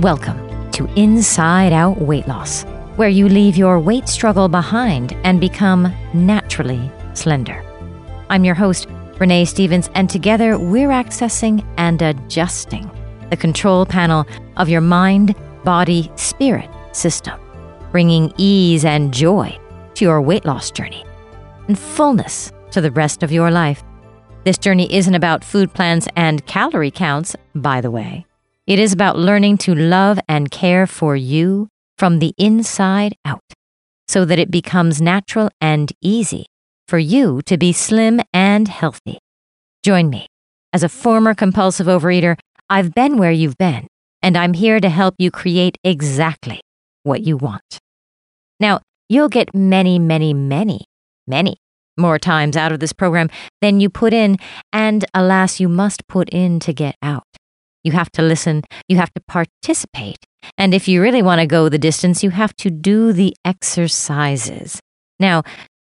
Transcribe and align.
Welcome 0.00 0.70
to 0.70 0.86
Inside 0.94 1.72
Out 1.72 2.00
Weight 2.00 2.28
Loss, 2.28 2.62
where 2.94 3.08
you 3.08 3.28
leave 3.28 3.56
your 3.56 3.80
weight 3.80 4.08
struggle 4.08 4.48
behind 4.48 5.12
and 5.24 5.40
become 5.40 5.92
naturally 6.14 6.88
slender. 7.14 7.64
I'm 8.30 8.44
your 8.44 8.54
host, 8.54 8.86
Renee 9.18 9.44
Stephens, 9.44 9.90
and 9.96 10.08
together 10.08 10.56
we're 10.56 10.90
accessing 10.90 11.66
and 11.78 12.00
adjusting 12.00 12.88
the 13.30 13.36
control 13.36 13.84
panel 13.84 14.24
of 14.56 14.68
your 14.68 14.82
mind, 14.82 15.34
body, 15.64 16.12
spirit 16.14 16.70
system, 16.92 17.40
bringing 17.90 18.32
ease 18.36 18.84
and 18.84 19.12
joy 19.12 19.58
to 19.94 20.04
your 20.04 20.22
weight 20.22 20.44
loss 20.44 20.70
journey 20.70 21.04
and 21.66 21.76
fullness 21.76 22.52
to 22.70 22.80
the 22.80 22.92
rest 22.92 23.24
of 23.24 23.32
your 23.32 23.50
life. 23.50 23.82
This 24.44 24.58
journey 24.58 24.94
isn't 24.94 25.16
about 25.16 25.42
food 25.42 25.74
plans 25.74 26.06
and 26.14 26.46
calorie 26.46 26.92
counts, 26.92 27.34
by 27.52 27.80
the 27.80 27.90
way. 27.90 28.27
It 28.68 28.78
is 28.78 28.92
about 28.92 29.18
learning 29.18 29.56
to 29.64 29.74
love 29.74 30.20
and 30.28 30.50
care 30.50 30.86
for 30.86 31.16
you 31.16 31.68
from 31.96 32.18
the 32.18 32.34
inside 32.36 33.14
out 33.24 33.40
so 34.06 34.26
that 34.26 34.38
it 34.38 34.50
becomes 34.50 35.00
natural 35.00 35.48
and 35.58 35.90
easy 36.02 36.44
for 36.86 36.98
you 36.98 37.40
to 37.46 37.56
be 37.56 37.72
slim 37.72 38.20
and 38.30 38.68
healthy. 38.68 39.20
Join 39.82 40.10
me. 40.10 40.26
As 40.74 40.82
a 40.82 40.88
former 40.90 41.32
compulsive 41.32 41.86
overeater, 41.86 42.36
I've 42.68 42.92
been 42.92 43.16
where 43.16 43.32
you've 43.32 43.56
been, 43.56 43.86
and 44.20 44.36
I'm 44.36 44.52
here 44.52 44.80
to 44.80 44.90
help 44.90 45.14
you 45.16 45.30
create 45.30 45.78
exactly 45.82 46.60
what 47.04 47.22
you 47.22 47.38
want. 47.38 47.78
Now, 48.60 48.80
you'll 49.08 49.30
get 49.30 49.54
many, 49.54 49.98
many, 49.98 50.34
many, 50.34 50.84
many 51.26 51.56
more 51.96 52.18
times 52.18 52.54
out 52.54 52.72
of 52.72 52.80
this 52.80 52.92
program 52.92 53.30
than 53.62 53.80
you 53.80 53.88
put 53.88 54.12
in, 54.12 54.36
and 54.74 55.06
alas, 55.14 55.58
you 55.58 55.70
must 55.70 56.06
put 56.06 56.28
in 56.28 56.60
to 56.60 56.74
get 56.74 56.96
out. 57.00 57.24
You 57.84 57.92
have 57.92 58.10
to 58.12 58.22
listen, 58.22 58.62
you 58.88 58.96
have 58.96 59.12
to 59.14 59.20
participate, 59.26 60.18
and 60.56 60.74
if 60.74 60.88
you 60.88 61.02
really 61.02 61.22
want 61.22 61.40
to 61.40 61.46
go 61.46 61.68
the 61.68 61.78
distance, 61.78 62.22
you 62.22 62.30
have 62.30 62.54
to 62.56 62.70
do 62.70 63.12
the 63.12 63.36
exercises. 63.44 64.80
Now, 65.20 65.42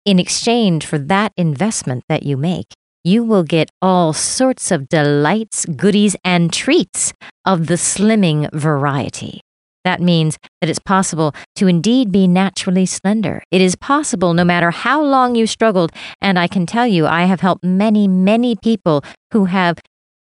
in 0.05 0.19
exchange 0.19 0.87
for 0.87 0.99
that 0.99 1.33
investment 1.37 2.05
that 2.09 2.23
you 2.23 2.37
make, 2.37 2.73
you 3.05 3.23
will 3.23 3.45
get 3.45 3.71
all 3.81 4.13
sorts 4.13 4.71
of 4.71 4.89
delights, 4.89 5.65
goodies, 5.67 6.17
and 6.25 6.53
treats 6.53 7.13
of 7.45 7.67
the 7.67 7.75
slimming 7.75 8.51
variety. 8.53 9.41
That 9.85 10.01
means 10.01 10.37
that 10.61 10.69
it's 10.69 10.81
possible 10.81 11.33
to 11.55 11.69
indeed 11.69 12.11
be 12.11 12.27
naturally 12.27 12.87
slender. 12.87 13.45
It 13.53 13.61
is 13.61 13.77
possible 13.77 14.35
no 14.35 14.45
matter 14.45 14.73
how 14.73 15.01
long 15.01 15.37
you 15.37 15.47
struggled. 15.47 15.93
And 16.21 16.37
I 16.41 16.49
can 16.49 16.67
tell 16.67 16.89
you, 16.89 17.07
I 17.07 17.27
have 17.27 17.41
helped 17.41 17.63
many, 17.63 18.09
many 18.09 18.57
people 18.57 19.05
who 19.33 19.45
have 19.45 19.79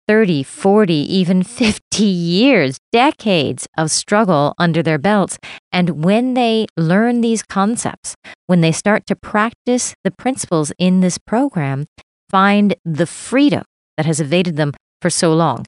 30, 0.07 0.43
40, 0.43 0.93
even 0.93 1.43
50 1.43 2.03
years, 2.03 2.77
decades 2.91 3.67
of 3.77 3.91
struggle 3.91 4.53
under 4.57 4.83
their 4.83 4.97
belts. 4.97 5.37
And 5.71 6.03
when 6.03 6.33
they 6.33 6.67
learn 6.77 7.21
these 7.21 7.43
concepts, 7.43 8.15
when 8.47 8.61
they 8.61 8.71
start 8.71 9.05
to 9.07 9.15
practice 9.15 9.95
the 10.03 10.11
principles 10.11 10.71
in 10.77 10.99
this 10.99 11.17
program, 11.17 11.85
find 12.29 12.75
the 12.83 13.05
freedom 13.05 13.63
that 13.97 14.05
has 14.05 14.19
evaded 14.19 14.57
them 14.57 14.73
for 15.01 15.09
so 15.09 15.33
long. 15.33 15.65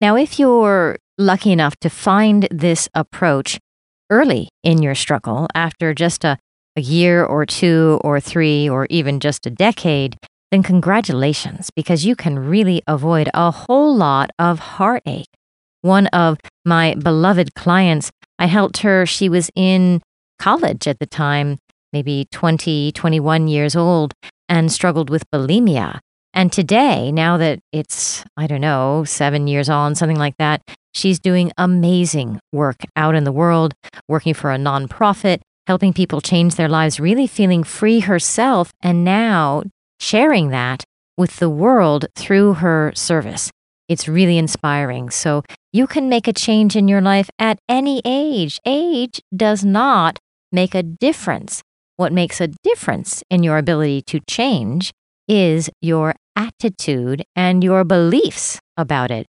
Now, 0.00 0.16
if 0.16 0.38
you're 0.38 0.96
lucky 1.18 1.52
enough 1.52 1.76
to 1.80 1.88
find 1.88 2.46
this 2.50 2.88
approach 2.94 3.58
early 4.10 4.48
in 4.62 4.82
your 4.82 4.94
struggle, 4.94 5.48
after 5.54 5.94
just 5.94 6.24
a, 6.24 6.38
a 6.76 6.80
year 6.80 7.24
or 7.24 7.46
two 7.46 8.00
or 8.04 8.20
three 8.20 8.68
or 8.68 8.86
even 8.90 9.20
just 9.20 9.46
a 9.46 9.50
decade, 9.50 10.16
then 10.54 10.62
congratulations, 10.62 11.68
because 11.74 12.06
you 12.06 12.14
can 12.14 12.38
really 12.38 12.80
avoid 12.86 13.28
a 13.34 13.50
whole 13.50 13.92
lot 13.96 14.30
of 14.38 14.60
heartache. 14.60 15.26
One 15.82 16.06
of 16.08 16.38
my 16.64 16.94
beloved 16.94 17.54
clients, 17.56 18.12
I 18.38 18.46
helped 18.46 18.78
her, 18.78 19.04
she 19.04 19.28
was 19.28 19.50
in 19.56 20.00
college 20.38 20.86
at 20.86 21.00
the 21.00 21.06
time, 21.06 21.58
maybe 21.92 22.28
20, 22.30 22.92
21 22.92 23.48
years 23.48 23.74
old, 23.74 24.14
and 24.48 24.70
struggled 24.70 25.10
with 25.10 25.28
bulimia. 25.32 25.98
And 26.32 26.52
today, 26.52 27.10
now 27.10 27.36
that 27.36 27.58
it's, 27.72 28.24
I 28.36 28.46
don't 28.46 28.60
know, 28.60 29.02
seven 29.02 29.48
years 29.48 29.68
on, 29.68 29.96
something 29.96 30.18
like 30.18 30.36
that, 30.38 30.62
she's 30.94 31.18
doing 31.18 31.50
amazing 31.58 32.38
work 32.52 32.80
out 32.94 33.16
in 33.16 33.24
the 33.24 33.32
world, 33.32 33.74
working 34.08 34.34
for 34.34 34.52
a 34.52 34.56
nonprofit, 34.56 35.40
helping 35.66 35.92
people 35.92 36.20
change 36.20 36.54
their 36.54 36.68
lives, 36.68 37.00
really 37.00 37.26
feeling 37.26 37.64
free 37.64 38.00
herself, 38.00 38.70
and 38.80 39.04
now 39.04 39.64
sharing 40.00 40.50
that 40.50 40.84
with 41.16 41.38
the 41.38 41.50
world 41.50 42.06
through 42.14 42.54
her 42.54 42.92
service. 42.94 43.50
It's 43.88 44.08
really 44.08 44.38
inspiring. 44.38 45.10
So 45.10 45.42
you 45.72 45.86
can 45.86 46.08
make 46.08 46.26
a 46.26 46.32
change 46.32 46.76
in 46.76 46.88
your 46.88 47.00
life 47.00 47.28
at 47.38 47.58
any 47.68 48.00
age. 48.04 48.58
Age 48.64 49.20
does 49.34 49.64
not 49.64 50.18
make 50.50 50.74
a 50.74 50.82
difference. 50.82 51.62
What 51.96 52.12
makes 52.12 52.40
a 52.40 52.48
difference 52.62 53.22
in 53.30 53.42
your 53.42 53.58
ability 53.58 54.02
to 54.02 54.20
change 54.28 54.92
is 55.28 55.70
your 55.80 56.14
attitude 56.36 57.24
and 57.36 57.62
your 57.62 57.84
beliefs 57.84 58.58
about 58.76 59.10
it. 59.10 59.26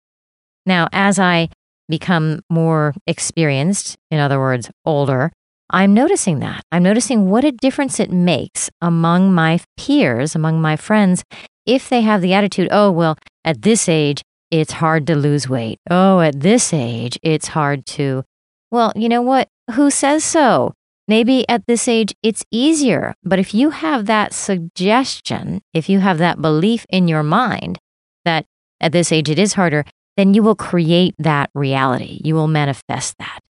Now, 0.66 0.88
as 0.92 1.18
I 1.18 1.48
become 1.88 2.40
more 2.50 2.94
experienced, 3.06 3.96
in 4.10 4.20
other 4.20 4.38
words, 4.38 4.70
older, 4.84 5.32
I'm 5.70 5.94
noticing 5.94 6.40
that. 6.40 6.62
I'm 6.72 6.82
noticing 6.82 7.30
what 7.30 7.44
a 7.44 7.52
difference 7.52 8.00
it 8.00 8.10
makes 8.10 8.70
among 8.80 9.32
my 9.32 9.60
peers, 9.76 10.34
among 10.34 10.60
my 10.60 10.76
friends, 10.76 11.24
if 11.66 11.88
they 11.88 12.00
have 12.00 12.20
the 12.20 12.34
attitude, 12.34 12.68
oh, 12.70 12.90
well, 12.90 13.16
at 13.44 13.62
this 13.62 13.88
age, 13.88 14.22
it's 14.50 14.72
hard 14.72 15.06
to 15.06 15.14
lose 15.14 15.48
weight. 15.48 15.78
Oh, 15.88 16.20
at 16.20 16.40
this 16.40 16.72
age, 16.72 17.18
it's 17.22 17.48
hard 17.48 17.86
to. 17.86 18.24
Well, 18.70 18.92
you 18.96 19.08
know 19.08 19.22
what? 19.22 19.48
Who 19.74 19.90
says 19.90 20.24
so? 20.24 20.74
Maybe 21.06 21.48
at 21.48 21.66
this 21.66 21.88
age 21.88 22.14
it's 22.22 22.44
easier, 22.50 23.14
but 23.24 23.38
if 23.38 23.52
you 23.52 23.70
have 23.70 24.06
that 24.06 24.32
suggestion, 24.32 25.60
if 25.74 25.88
you 25.88 26.00
have 26.00 26.18
that 26.18 26.40
belief 26.40 26.86
in 26.88 27.08
your 27.08 27.24
mind 27.24 27.78
that 28.24 28.46
at 28.80 28.92
this 28.92 29.10
age 29.10 29.28
it 29.28 29.38
is 29.38 29.54
harder, 29.54 29.84
then 30.16 30.34
you 30.34 30.42
will 30.42 30.54
create 30.54 31.14
that 31.18 31.50
reality. 31.54 32.20
You 32.24 32.34
will 32.34 32.46
manifest 32.46 33.16
that. 33.18 33.40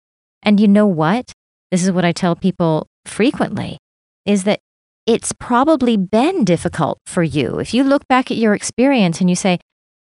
And 0.43 0.59
you 0.59 0.69
know 0.69 0.87
what? 0.87 1.33
This 1.71 1.85
is 1.85 1.93
what 1.93 2.05
I 2.05 2.13
tell 2.13 2.35
people 2.35 2.87
frequently 3.05 3.79
is 4.27 4.45
that 4.45 4.61
it's 5.07 5.33
probably 5.33 5.97
been 5.97 6.45
difficult 6.45 6.99
for 7.07 7.23
you. 7.23 7.59
If 7.59 7.73
you 7.75 7.85
look 7.85 8.07
back 8.09 8.31
at 8.31 8.37
your 8.37 8.55
experience 8.55 9.21
and 9.21 9.31
you 9.31 9.37
say, 9.37 9.59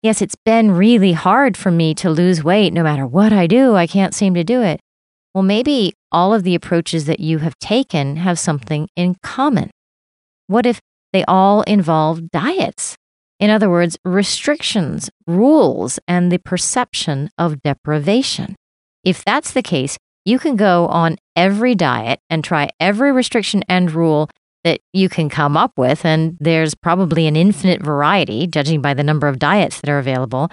Yes, 0.02 0.22
it's 0.22 0.36
been 0.44 0.70
really 0.70 1.12
hard 1.12 1.56
for 1.56 1.72
me 1.72 1.92
to 1.96 2.08
lose 2.08 2.44
weight 2.44 2.72
no 2.72 2.84
matter 2.84 3.04
what 3.04 3.32
I 3.32 3.48
do, 3.48 3.74
I 3.74 3.88
can't 3.88 4.14
seem 4.14 4.34
to 4.34 4.44
do 4.44 4.62
it. 4.62 4.80
Well, 5.34 5.42
maybe 5.42 5.92
all 6.12 6.32
of 6.32 6.44
the 6.44 6.54
approaches 6.54 7.06
that 7.06 7.18
you 7.18 7.38
have 7.38 7.58
taken 7.58 8.16
have 8.16 8.38
something 8.38 8.88
in 8.94 9.16
common. 9.24 9.70
What 10.46 10.66
if 10.66 10.80
they 11.12 11.24
all 11.24 11.62
involve 11.62 12.30
diets? 12.30 12.96
In 13.40 13.50
other 13.50 13.68
words, 13.68 13.98
restrictions, 14.04 15.10
rules, 15.26 15.98
and 16.06 16.30
the 16.30 16.38
perception 16.38 17.30
of 17.36 17.62
deprivation. 17.62 18.54
If 19.04 19.24
that's 19.24 19.52
the 19.52 19.62
case, 19.62 19.96
you 20.28 20.38
can 20.38 20.56
go 20.56 20.86
on 20.88 21.16
every 21.34 21.74
diet 21.74 22.20
and 22.28 22.44
try 22.44 22.68
every 22.78 23.12
restriction 23.12 23.64
and 23.66 23.90
rule 23.90 24.28
that 24.62 24.80
you 24.92 25.08
can 25.08 25.30
come 25.30 25.56
up 25.56 25.72
with, 25.78 26.04
and 26.04 26.36
there's 26.38 26.74
probably 26.74 27.26
an 27.26 27.34
infinite 27.34 27.82
variety, 27.82 28.46
judging 28.46 28.82
by 28.82 28.92
the 28.92 29.02
number 29.02 29.26
of 29.26 29.38
diets 29.38 29.80
that 29.80 29.88
are 29.88 29.98
available. 29.98 30.50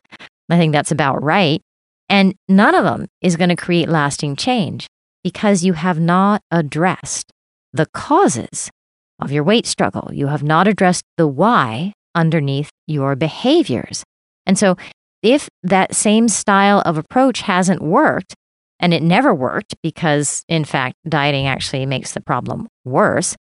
I 0.49 0.57
think 0.57 0.71
that's 0.71 0.91
about 0.91 1.21
right. 1.21 1.61
And 2.07 2.35
none 2.47 2.73
of 2.73 2.85
them 2.85 3.07
is 3.21 3.35
going 3.35 3.49
to 3.49 3.55
create 3.57 3.89
lasting 3.89 4.37
change 4.37 4.87
because 5.23 5.65
you 5.65 5.73
have 5.73 5.99
not 5.99 6.41
addressed 6.51 7.31
the 7.73 7.87
causes 7.87 8.69
of 9.19 9.31
your 9.31 9.43
weight 9.43 9.65
struggle. 9.65 10.09
You 10.13 10.27
have 10.27 10.43
not 10.43 10.67
addressed 10.67 11.03
the 11.17 11.27
why 11.27 11.93
underneath 12.13 12.69
your 12.87 13.15
behaviors. 13.17 14.03
And 14.45 14.57
so 14.57 14.77
if 15.21 15.49
that 15.63 15.95
same 15.95 16.29
style 16.29 16.81
of 16.85 16.97
approach 16.97 17.41
hasn't 17.41 17.81
worked, 17.81 18.35
and 18.79 18.93
it 18.93 19.03
never 19.03 19.33
worked 19.33 19.75
because, 19.81 20.43
in 20.47 20.65
fact, 20.65 20.95
dieting 21.07 21.47
actually 21.47 21.85
makes 21.85 22.13
the 22.13 22.21
problem 22.21 22.67
worse, 22.83 23.35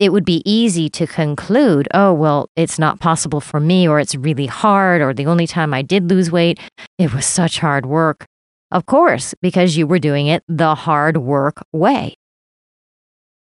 it 0.00 0.12
would 0.12 0.24
be 0.24 0.42
easy 0.44 0.88
to 0.90 1.06
conclude, 1.06 1.88
oh, 1.94 2.12
well, 2.12 2.48
it's 2.56 2.78
not 2.78 3.00
possible 3.00 3.40
for 3.40 3.60
me, 3.60 3.88
or 3.88 4.00
it's 4.00 4.14
really 4.14 4.46
hard, 4.46 5.00
or 5.00 5.14
the 5.14 5.26
only 5.26 5.46
time 5.46 5.72
I 5.72 5.82
did 5.82 6.10
lose 6.10 6.30
weight, 6.30 6.58
it 6.98 7.14
was 7.14 7.24
such 7.24 7.60
hard 7.60 7.86
work. 7.86 8.26
Of 8.70 8.86
course, 8.86 9.34
because 9.40 9.76
you 9.76 9.86
were 9.86 10.00
doing 10.00 10.26
it 10.26 10.42
the 10.48 10.74
hard 10.74 11.18
work 11.18 11.64
way. 11.72 12.16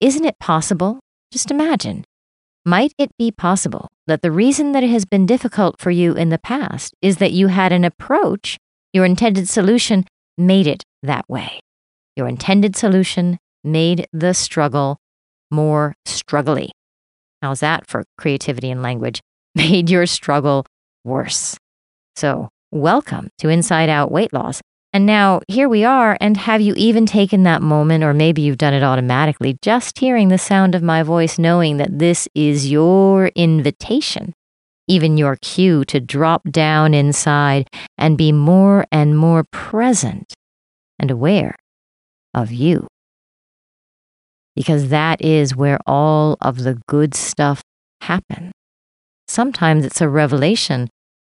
Isn't 0.01 0.25
it 0.25 0.39
possible? 0.39 1.01
Just 1.33 1.51
imagine. 1.51 2.05
Might 2.65 2.93
it 2.99 3.11
be 3.19 3.33
possible 3.33 3.89
that 4.07 4.23
the 4.23 4.31
reason 4.31 4.73
that 4.73 4.85
it 4.85 4.91
has 4.91 5.05
been 5.05 5.27
difficult 5.27 5.81
for 5.81 5.91
you 5.91 6.13
in 6.13 6.29
the 6.29 6.39
past 6.39 6.95
is 7.03 7.17
that 7.17 7.33
you 7.33 7.49
had 7.49 7.73
an 7.73 7.85
approach, 7.85 8.59
your 8.93 9.05
intended 9.05 9.49
solution 9.49 10.05
made 10.37 10.67
it 10.67 10.85
that 11.03 11.29
way? 11.29 11.61
Your 12.17 12.29
intended 12.29 12.77
solution 12.77 13.39
made 13.63 14.07
the 14.13 14.35
struggle 14.35 14.99
more 15.51 15.95
struggly. 16.07 16.71
How's 17.43 17.61
that 17.61 17.87
for 17.87 18.05
creativity 18.17 18.71
and 18.71 18.83
language? 18.83 19.21
Made 19.55 19.91
your 19.91 20.07
struggle 20.07 20.67
worse. 21.05 21.57
So, 22.17 22.49
welcome 22.73 23.29
to 23.39 23.49
Inside 23.49 23.89
Out 23.89 24.11
Weight 24.11 24.33
Loss. 24.33 24.61
And 24.93 25.07
now 25.07 25.41
here 25.49 25.69
we 25.69 25.85
are. 25.85 26.17
And 26.21 26.37
have 26.37 26.61
you 26.61 26.75
even 26.77 27.07
taken 27.07 27.45
that 27.45 27.63
moment, 27.63 28.03
or 28.03 28.15
maybe 28.15 28.43
you've 28.43 28.59
done 28.59 28.75
it 28.75 28.83
automatically, 28.83 29.59
just 29.63 29.99
hearing 29.99 30.29
the 30.29 30.39
sound 30.39 30.75
of 30.75 30.83
my 30.83 31.03
voice, 31.03 31.39
knowing 31.39 31.77
that 31.77 31.99
this 31.99 32.27
is 32.35 32.71
your 32.71 33.29
invitation, 33.35 34.33
even 34.89 35.17
your 35.17 35.37
cue 35.37 35.85
to 35.85 36.01
drop 36.01 36.43
down 36.51 36.95
inside 36.95 37.69
and 37.97 38.19
be 38.19 38.33
more 38.33 38.87
and 38.91 39.17
more 39.17 39.45
present 39.53 40.35
and 40.99 41.11
aware 41.11 41.57
of 42.35 42.51
you 42.53 42.87
because 44.59 44.89
that 44.89 45.25
is 45.25 45.55
where 45.55 45.79
all 45.87 46.37
of 46.41 46.65
the 46.65 46.81
good 46.89 47.15
stuff 47.15 47.63
happens. 48.01 48.51
Sometimes 49.29 49.85
it's 49.85 50.01
a 50.01 50.09
revelation 50.09 50.89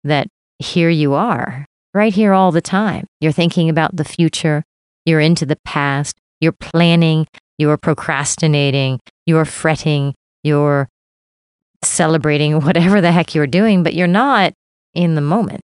that 0.04 0.26
here 0.58 0.88
you 0.88 1.12
are, 1.12 1.66
right 1.92 2.14
here 2.14 2.32
all 2.32 2.50
the 2.50 2.62
time. 2.62 3.06
You're 3.20 3.30
thinking 3.30 3.68
about 3.68 3.94
the 3.94 4.04
future, 4.04 4.62
you're 5.04 5.20
into 5.20 5.44
the 5.44 5.58
past, 5.66 6.16
you're 6.40 6.56
planning, 6.58 7.26
you're 7.58 7.76
procrastinating, 7.76 9.00
you're 9.26 9.44
fretting, 9.44 10.14
you're 10.42 10.88
celebrating 11.84 12.60
whatever 12.64 13.02
the 13.02 13.12
heck 13.12 13.34
you're 13.34 13.46
doing, 13.46 13.82
but 13.82 13.92
you're 13.92 14.06
not 14.06 14.54
in 14.94 15.14
the 15.14 15.20
moment. 15.20 15.60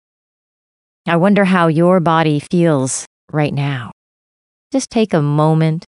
I 1.06 1.16
wonder 1.16 1.44
how 1.44 1.66
your 1.66 2.00
body 2.00 2.40
feels 2.40 3.04
right 3.32 3.52
now. 3.52 3.92
Just 4.72 4.90
take 4.90 5.12
a 5.12 5.22
moment 5.22 5.84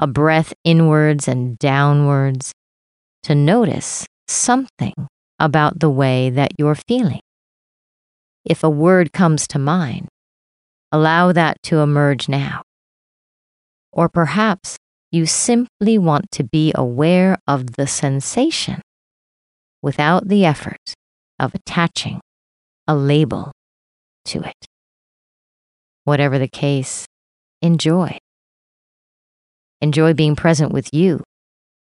a 0.00 0.06
breath 0.06 0.54
inwards 0.64 1.28
and 1.28 1.58
downwards 1.58 2.52
to 3.22 3.34
notice 3.34 4.06
something 4.26 4.94
about 5.38 5.78
the 5.78 5.90
way 5.90 6.30
that 6.30 6.52
you're 6.58 6.74
feeling. 6.74 7.20
If 8.44 8.64
a 8.64 8.70
word 8.70 9.12
comes 9.12 9.46
to 9.48 9.58
mind, 9.58 10.08
allow 10.90 11.32
that 11.32 11.62
to 11.64 11.80
emerge 11.80 12.30
now. 12.30 12.62
Or 13.92 14.08
perhaps 14.08 14.78
you 15.12 15.26
simply 15.26 15.98
want 15.98 16.30
to 16.32 16.44
be 16.44 16.72
aware 16.74 17.36
of 17.46 17.72
the 17.72 17.86
sensation 17.86 18.80
without 19.82 20.28
the 20.28 20.46
effort 20.46 20.94
of 21.38 21.54
attaching 21.54 22.20
a 22.86 22.94
label 22.94 23.52
to 24.26 24.40
it. 24.40 24.66
Whatever 26.04 26.38
the 26.38 26.48
case, 26.48 27.06
enjoy 27.62 28.18
enjoy 29.80 30.12
being 30.14 30.36
present 30.36 30.72
with 30.72 30.92
you. 30.92 31.22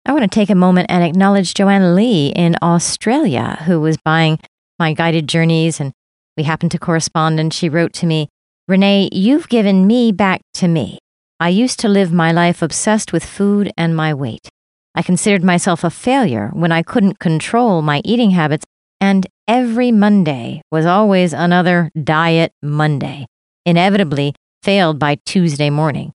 I 0.04 0.12
want 0.12 0.24
to 0.24 0.34
take 0.34 0.50
a 0.50 0.54
moment 0.54 0.86
and 0.90 1.04
acknowledge 1.04 1.54
Joanne 1.54 1.94
Lee 1.94 2.32
in 2.34 2.56
Australia, 2.62 3.62
who 3.66 3.80
was 3.80 3.96
buying 3.98 4.38
my 4.78 4.94
guided 4.94 5.28
journeys, 5.28 5.78
and 5.78 5.92
we 6.36 6.42
happened 6.42 6.72
to 6.72 6.78
correspond. 6.78 7.38
And 7.38 7.54
she 7.54 7.68
wrote 7.68 7.92
to 7.94 8.06
me, 8.06 8.28
Renee, 8.66 9.10
you've 9.12 9.48
given 9.48 9.86
me 9.86 10.10
back 10.10 10.40
to 10.54 10.66
me. 10.66 10.98
I 11.38 11.50
used 11.50 11.78
to 11.80 11.88
live 11.88 12.12
my 12.12 12.32
life 12.32 12.62
obsessed 12.62 13.12
with 13.12 13.24
food 13.24 13.70
and 13.76 13.94
my 13.96 14.12
weight. 14.14 14.48
I 14.94 15.02
considered 15.02 15.44
myself 15.44 15.84
a 15.84 15.90
failure 15.90 16.50
when 16.52 16.72
I 16.72 16.82
couldn't 16.82 17.18
control 17.18 17.82
my 17.82 18.00
eating 18.04 18.32
habits, 18.32 18.64
and 19.00 19.26
every 19.46 19.92
Monday 19.92 20.62
was 20.70 20.86
always 20.86 21.32
another 21.32 21.90
diet 22.02 22.52
Monday, 22.62 23.26
inevitably 23.64 24.34
failed 24.62 24.98
by 24.98 25.16
Tuesday 25.26 25.70
morning. 25.70 26.12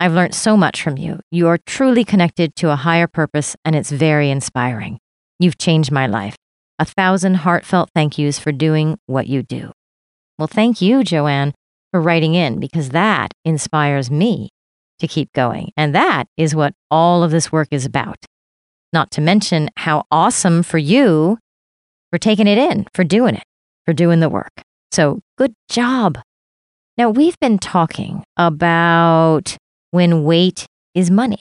I've 0.00 0.14
learned 0.14 0.34
so 0.34 0.56
much 0.56 0.82
from 0.82 0.96
you. 0.96 1.20
You 1.30 1.48
are 1.48 1.58
truly 1.58 2.04
connected 2.04 2.56
to 2.56 2.70
a 2.70 2.76
higher 2.76 3.06
purpose, 3.06 3.54
and 3.64 3.76
it's 3.76 3.90
very 3.90 4.30
inspiring. 4.30 4.98
You've 5.38 5.58
changed 5.58 5.92
my 5.92 6.06
life. 6.06 6.36
A 6.78 6.84
thousand 6.84 7.36
heartfelt 7.36 7.90
thank 7.94 8.18
yous 8.18 8.38
for 8.38 8.50
doing 8.50 8.98
what 9.06 9.28
you 9.28 9.42
do. 9.42 9.72
Well, 10.38 10.48
thank 10.48 10.80
you, 10.80 11.04
Joanne, 11.04 11.52
for 11.92 12.00
writing 12.00 12.34
in 12.34 12.58
because 12.58 12.88
that 12.88 13.32
inspires 13.44 14.10
me 14.10 14.48
to 14.98 15.06
keep 15.06 15.32
going. 15.32 15.70
And 15.76 15.94
that 15.94 16.24
is 16.36 16.54
what 16.54 16.74
all 16.90 17.22
of 17.22 17.30
this 17.30 17.52
work 17.52 17.68
is 17.70 17.84
about. 17.84 18.16
Not 18.92 19.10
to 19.12 19.20
mention 19.20 19.70
how 19.76 20.04
awesome 20.10 20.62
for 20.62 20.78
you 20.78 21.38
for 22.10 22.18
taking 22.18 22.46
it 22.46 22.58
in, 22.58 22.86
for 22.92 23.04
doing 23.04 23.34
it, 23.34 23.44
for 23.86 23.92
doing 23.92 24.20
the 24.20 24.28
work. 24.28 24.62
So 24.90 25.20
good 25.38 25.54
job. 25.68 26.18
Now, 26.98 27.08
we've 27.08 27.38
been 27.40 27.58
talking 27.58 28.22
about 28.36 29.56
when 29.92 30.24
weight 30.24 30.66
is 30.94 31.10
money. 31.10 31.38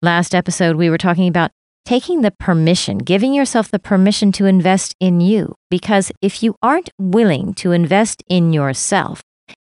Last 0.00 0.34
episode, 0.34 0.76
we 0.76 0.88
were 0.88 0.96
talking 0.96 1.28
about 1.28 1.50
taking 1.84 2.22
the 2.22 2.30
permission, 2.30 2.96
giving 2.96 3.34
yourself 3.34 3.70
the 3.70 3.78
permission 3.78 4.32
to 4.32 4.46
invest 4.46 4.94
in 4.98 5.20
you. 5.20 5.54
Because 5.68 6.10
if 6.22 6.42
you 6.42 6.54
aren't 6.62 6.88
willing 6.98 7.52
to 7.54 7.72
invest 7.72 8.22
in 8.30 8.54
yourself, 8.54 9.20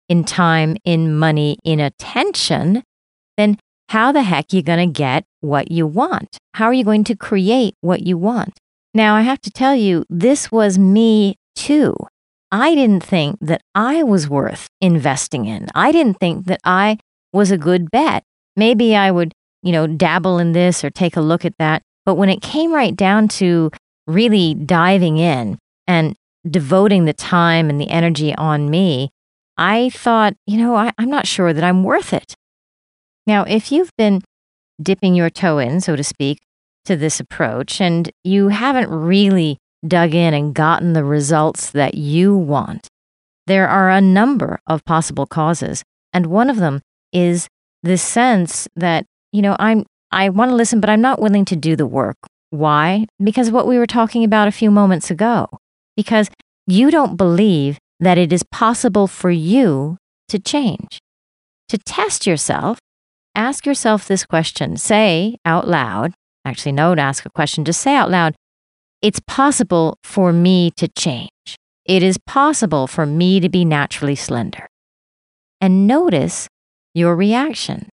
in 0.07 0.23
time, 0.25 0.77
in 0.85 1.17
money, 1.17 1.57
in 1.63 1.79
attention, 1.79 2.83
then 3.35 3.57
how 3.89 4.11
the 4.11 4.21
heck 4.21 4.53
are 4.53 4.57
you 4.57 4.61
going 4.61 4.93
to 4.93 4.93
get 4.93 5.23
what 5.41 5.71
you 5.71 5.87
want? 5.87 6.37
How 6.53 6.65
are 6.65 6.73
you 6.73 6.83
going 6.83 7.03
to 7.05 7.15
create 7.15 7.73
what 7.81 8.05
you 8.05 8.15
want? 8.15 8.59
Now, 8.93 9.15
I 9.15 9.21
have 9.21 9.41
to 9.41 9.49
tell 9.49 9.73
you, 9.73 10.05
this 10.07 10.51
was 10.51 10.77
me 10.77 11.35
too. 11.55 11.95
I 12.51 12.73
didn't 12.75 13.03
think 13.03 13.37
that 13.41 13.61
I 13.75 14.03
was 14.03 14.29
worth 14.29 14.69
investing 14.81 15.45
in. 15.45 15.67
I 15.75 15.91
didn't 15.91 16.19
think 16.19 16.45
that 16.45 16.59
I 16.63 16.97
was 17.31 17.51
a 17.51 17.57
good 17.57 17.91
bet. 17.91 18.23
Maybe 18.55 18.95
I 18.95 19.11
would, 19.11 19.33
you 19.61 19.71
know, 19.71 19.87
dabble 19.87 20.39
in 20.39 20.53
this 20.53 20.83
or 20.83 20.89
take 20.89 21.15
a 21.15 21.21
look 21.21 21.45
at 21.45 21.57
that. 21.59 21.83
But 22.05 22.15
when 22.15 22.29
it 22.29 22.41
came 22.41 22.73
right 22.73 22.95
down 22.95 23.27
to 23.39 23.71
really 24.07 24.55
diving 24.55 25.17
in 25.17 25.59
and 25.87 26.15
devoting 26.49 27.05
the 27.05 27.13
time 27.13 27.69
and 27.69 27.79
the 27.79 27.89
energy 27.89 28.33
on 28.35 28.69
me, 28.69 29.09
I 29.57 29.89
thought, 29.89 30.33
you 30.47 30.57
know, 30.57 30.75
I, 30.75 30.91
am 30.97 31.09
not 31.09 31.27
sure 31.27 31.53
that 31.53 31.63
I'm 31.63 31.83
worth 31.83 32.13
it. 32.13 32.33
Now, 33.27 33.43
if 33.43 33.71
you've 33.71 33.91
been 33.97 34.21
dipping 34.81 35.13
your 35.13 35.29
toe 35.29 35.59
in, 35.59 35.81
so 35.81 35.95
to 35.95 36.03
speak, 36.03 36.39
to 36.85 36.95
this 36.95 37.19
approach 37.19 37.79
and 37.79 38.09
you 38.23 38.47
haven't 38.47 38.89
really 38.89 39.59
dug 39.87 40.13
in 40.13 40.33
and 40.33 40.53
gotten 40.53 40.93
the 40.93 41.03
results 41.03 41.71
that 41.71 41.95
you 41.95 42.35
want, 42.35 42.87
there 43.47 43.67
are 43.67 43.89
a 43.89 44.01
number 44.01 44.59
of 44.67 44.85
possible 44.85 45.25
causes. 45.25 45.83
And 46.13 46.27
one 46.27 46.49
of 46.49 46.57
them 46.57 46.81
is 47.11 47.47
this 47.83 48.01
sense 48.01 48.67
that, 48.75 49.05
you 49.31 49.41
know, 49.41 49.55
I'm 49.59 49.85
I 50.11 50.29
want 50.29 50.49
to 50.49 50.55
listen, 50.55 50.79
but 50.79 50.89
I'm 50.89 51.01
not 51.01 51.21
willing 51.21 51.45
to 51.45 51.55
do 51.55 51.75
the 51.75 51.85
work. 51.85 52.17
Why? 52.49 53.05
Because 53.23 53.51
what 53.51 53.67
we 53.67 53.77
were 53.77 53.85
talking 53.85 54.23
about 54.23 54.47
a 54.47 54.51
few 54.51 54.71
moments 54.71 55.11
ago. 55.11 55.47
Because 55.95 56.29
you 56.65 56.89
don't 56.89 57.15
believe 57.15 57.77
that 57.99 58.17
it 58.17 58.33
is 58.33 58.43
possible 58.43 59.07
for 59.07 59.29
you 59.29 59.97
to 60.29 60.39
change. 60.39 60.99
To 61.69 61.77
test 61.77 62.25
yourself, 62.25 62.79
ask 63.35 63.65
yourself 63.65 64.07
this 64.07 64.25
question. 64.25 64.77
Say 64.77 65.37
out 65.45 65.67
loud, 65.67 66.13
actually, 66.43 66.71
no, 66.71 66.95
to 66.95 67.01
ask 67.01 67.25
a 67.25 67.29
question, 67.29 67.65
just 67.65 67.81
say 67.81 67.95
out 67.95 68.09
loud, 68.09 68.33
it's 69.01 69.19
possible 69.21 69.97
for 70.03 70.33
me 70.33 70.71
to 70.71 70.87
change. 70.87 71.57
It 71.85 72.03
is 72.03 72.17
possible 72.17 72.87
for 72.87 73.05
me 73.05 73.39
to 73.39 73.49
be 73.49 73.65
naturally 73.65 74.15
slender. 74.15 74.67
And 75.61 75.87
notice 75.87 76.47
your 76.93 77.15
reaction. 77.15 77.89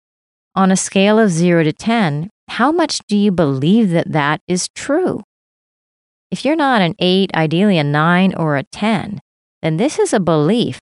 On 0.55 0.71
a 0.71 0.77
scale 0.77 1.19
of 1.19 1.31
0 1.31 1.65
to 1.65 1.73
10, 1.73 2.31
how 2.49 2.73
much 2.73 3.01
do 3.09 3.17
you 3.17 3.31
believe 3.31 3.91
that 3.91 4.13
that 4.13 4.41
is 4.47 4.69
true? 4.75 5.23
If 6.31 6.45
you're 6.45 6.57
not 6.57 6.83
an 6.83 6.95
8, 6.99 7.35
ideally 7.35 7.79
a 7.79 7.85
9 7.85 8.35
or 8.35 8.57
a 8.57 8.65
10, 8.65 9.21
then 9.63 9.77
this 9.77 9.99
is 9.99 10.13
a 10.13 10.21
belief 10.21 10.79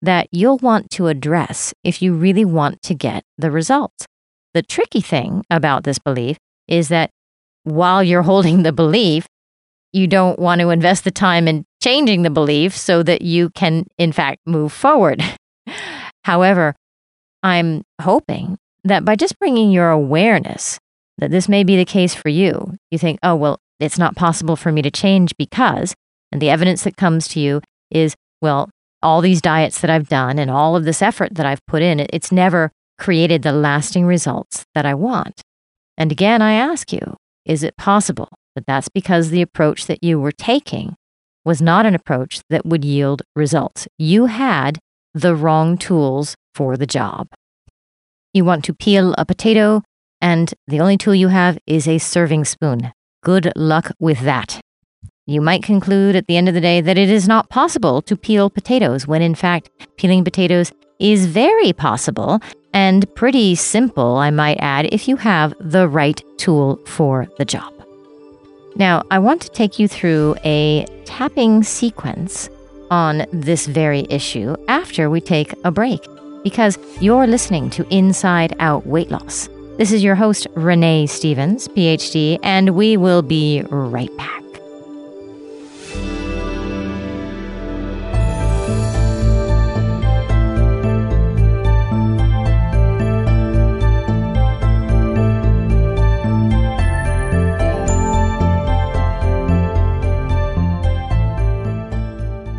that 0.00 0.28
you'll 0.32 0.58
want 0.58 0.90
to 0.92 1.08
address 1.08 1.74
if 1.84 2.00
you 2.00 2.14
really 2.14 2.44
want 2.44 2.82
to 2.82 2.94
get 2.94 3.24
the 3.36 3.50
results. 3.50 4.06
The 4.54 4.62
tricky 4.62 5.00
thing 5.00 5.44
about 5.50 5.84
this 5.84 5.98
belief 5.98 6.38
is 6.66 6.88
that 6.88 7.10
while 7.64 8.02
you're 8.02 8.22
holding 8.22 8.62
the 8.62 8.72
belief, 8.72 9.26
you 9.92 10.06
don't 10.06 10.38
want 10.38 10.60
to 10.60 10.70
invest 10.70 11.04
the 11.04 11.10
time 11.10 11.48
in 11.48 11.64
changing 11.82 12.22
the 12.22 12.30
belief 12.30 12.76
so 12.76 13.02
that 13.02 13.22
you 13.22 13.50
can, 13.50 13.86
in 13.96 14.12
fact, 14.12 14.40
move 14.46 14.72
forward. 14.72 15.22
However, 16.24 16.74
I'm 17.42 17.82
hoping 18.00 18.58
that 18.84 19.04
by 19.04 19.16
just 19.16 19.38
bringing 19.38 19.70
your 19.70 19.90
awareness 19.90 20.78
that 21.18 21.30
this 21.30 21.48
may 21.48 21.64
be 21.64 21.76
the 21.76 21.84
case 21.84 22.14
for 22.14 22.28
you, 22.28 22.74
you 22.90 22.98
think, 22.98 23.18
oh, 23.22 23.34
well, 23.34 23.58
it's 23.80 23.98
not 23.98 24.16
possible 24.16 24.56
for 24.56 24.72
me 24.72 24.82
to 24.82 24.90
change 24.90 25.36
because, 25.36 25.94
and 26.32 26.40
the 26.40 26.50
evidence 26.50 26.84
that 26.84 26.96
comes 26.96 27.28
to 27.28 27.40
you 27.40 27.60
is, 27.90 28.14
well, 28.40 28.70
all 29.02 29.20
these 29.20 29.40
diets 29.40 29.80
that 29.80 29.90
I've 29.90 30.08
done 30.08 30.38
and 30.38 30.50
all 30.50 30.76
of 30.76 30.84
this 30.84 31.02
effort 31.02 31.34
that 31.34 31.46
I've 31.46 31.64
put 31.66 31.82
in, 31.82 32.06
it's 32.12 32.32
never 32.32 32.70
created 32.98 33.42
the 33.42 33.52
lasting 33.52 34.04
results 34.04 34.64
that 34.74 34.84
I 34.84 34.94
want. 34.94 35.40
And 35.96 36.12
again, 36.12 36.42
I 36.42 36.54
ask 36.54 36.92
you, 36.92 37.16
is 37.48 37.62
it 37.62 37.76
possible 37.76 38.28
that 38.54 38.66
that's 38.66 38.88
because 38.88 39.30
the 39.30 39.42
approach 39.42 39.86
that 39.86 40.04
you 40.04 40.20
were 40.20 40.32
taking 40.32 40.94
was 41.44 41.62
not 41.62 41.86
an 41.86 41.94
approach 41.94 42.40
that 42.50 42.66
would 42.66 42.84
yield 42.84 43.22
results? 43.34 43.88
You 43.96 44.26
had 44.26 44.78
the 45.14 45.34
wrong 45.34 45.78
tools 45.78 46.36
for 46.54 46.76
the 46.76 46.86
job. 46.86 47.28
You 48.34 48.44
want 48.44 48.64
to 48.66 48.74
peel 48.74 49.14
a 49.16 49.24
potato, 49.24 49.82
and 50.20 50.52
the 50.66 50.80
only 50.80 50.98
tool 50.98 51.14
you 51.14 51.28
have 51.28 51.58
is 51.66 51.88
a 51.88 51.98
serving 51.98 52.44
spoon. 52.44 52.92
Good 53.24 53.50
luck 53.56 53.92
with 53.98 54.20
that. 54.20 54.60
You 55.26 55.40
might 55.40 55.62
conclude 55.62 56.16
at 56.16 56.26
the 56.26 56.36
end 56.36 56.48
of 56.48 56.54
the 56.54 56.60
day 56.60 56.80
that 56.80 56.98
it 56.98 57.10
is 57.10 57.26
not 57.26 57.48
possible 57.48 58.02
to 58.02 58.16
peel 58.16 58.50
potatoes 58.50 59.06
when 59.06 59.22
in 59.22 59.34
fact 59.34 59.70
peeling 59.96 60.24
potatoes 60.24 60.72
is 60.98 61.26
very 61.26 61.72
possible 61.72 62.40
and 62.72 63.12
pretty 63.14 63.54
simple, 63.54 64.16
I 64.16 64.30
might 64.30 64.58
add, 64.60 64.86
if 64.92 65.08
you 65.08 65.16
have 65.16 65.54
the 65.60 65.88
right 65.88 66.22
tool 66.36 66.80
for 66.86 67.26
the 67.38 67.44
job. 67.44 67.72
Now, 68.76 69.02
I 69.10 69.18
want 69.18 69.42
to 69.42 69.50
take 69.50 69.78
you 69.78 69.88
through 69.88 70.36
a 70.44 70.86
tapping 71.04 71.62
sequence 71.62 72.48
on 72.90 73.26
this 73.32 73.66
very 73.66 74.06
issue 74.08 74.56
after 74.68 75.10
we 75.10 75.20
take 75.20 75.52
a 75.64 75.70
break 75.70 76.00
because 76.44 76.78
you're 77.00 77.26
listening 77.26 77.70
to 77.70 77.86
Inside 77.88 78.54
Out 78.60 78.86
Weight 78.86 79.10
Loss. 79.10 79.48
This 79.76 79.92
is 79.92 80.02
your 80.02 80.14
host, 80.14 80.46
Renee 80.54 81.06
Stephens, 81.06 81.68
PhD, 81.68 82.38
and 82.42 82.70
we 82.70 82.96
will 82.96 83.22
be 83.22 83.62
right 83.68 84.14
back. 84.16 84.47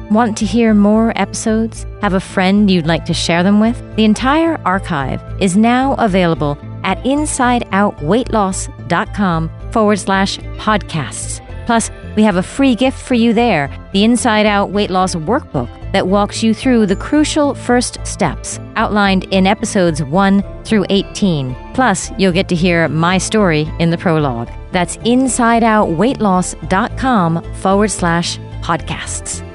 Want 0.09 0.35
to 0.37 0.45
hear 0.45 0.73
more 0.73 1.13
episodes? 1.15 1.85
Have 2.01 2.15
a 2.15 2.19
friend 2.19 2.71
you'd 2.71 2.87
like 2.87 3.05
to 3.05 3.13
share 3.13 3.43
them 3.43 3.59
with? 3.59 3.79
The 3.95 4.05
entire 4.05 4.59
archive 4.65 5.21
is 5.39 5.55
now 5.55 5.93
available 5.99 6.57
at 6.83 6.97
insideoutweightloss.com 7.03 9.51
forward 9.71 9.99
slash 9.99 10.39
podcasts. 10.39 11.45
Plus, 11.67 11.91
we 12.15 12.23
have 12.23 12.37
a 12.37 12.43
free 12.43 12.73
gift 12.73 12.99
for 12.99 13.13
you 13.13 13.33
there 13.33 13.69
the 13.93 14.03
Inside 14.03 14.47
Out 14.47 14.71
Weight 14.71 14.89
Loss 14.89 15.13
Workbook 15.13 15.69
that 15.91 16.07
walks 16.07 16.41
you 16.41 16.55
through 16.55 16.87
the 16.87 16.95
crucial 16.95 17.53
first 17.53 17.99
steps 18.03 18.59
outlined 18.77 19.25
in 19.25 19.45
episodes 19.45 20.01
1 20.01 20.63
through 20.63 20.87
18. 20.89 21.55
Plus, 21.75 22.09
you'll 22.17 22.31
get 22.31 22.49
to 22.49 22.55
hear 22.55 22.87
my 22.87 23.19
story 23.19 23.71
in 23.77 23.91
the 23.91 23.97
prologue. 23.97 24.49
That's 24.71 24.97
insideoutweightloss.com 24.97 27.53
forward 27.53 27.91
slash 27.91 28.39
podcasts. 28.61 29.45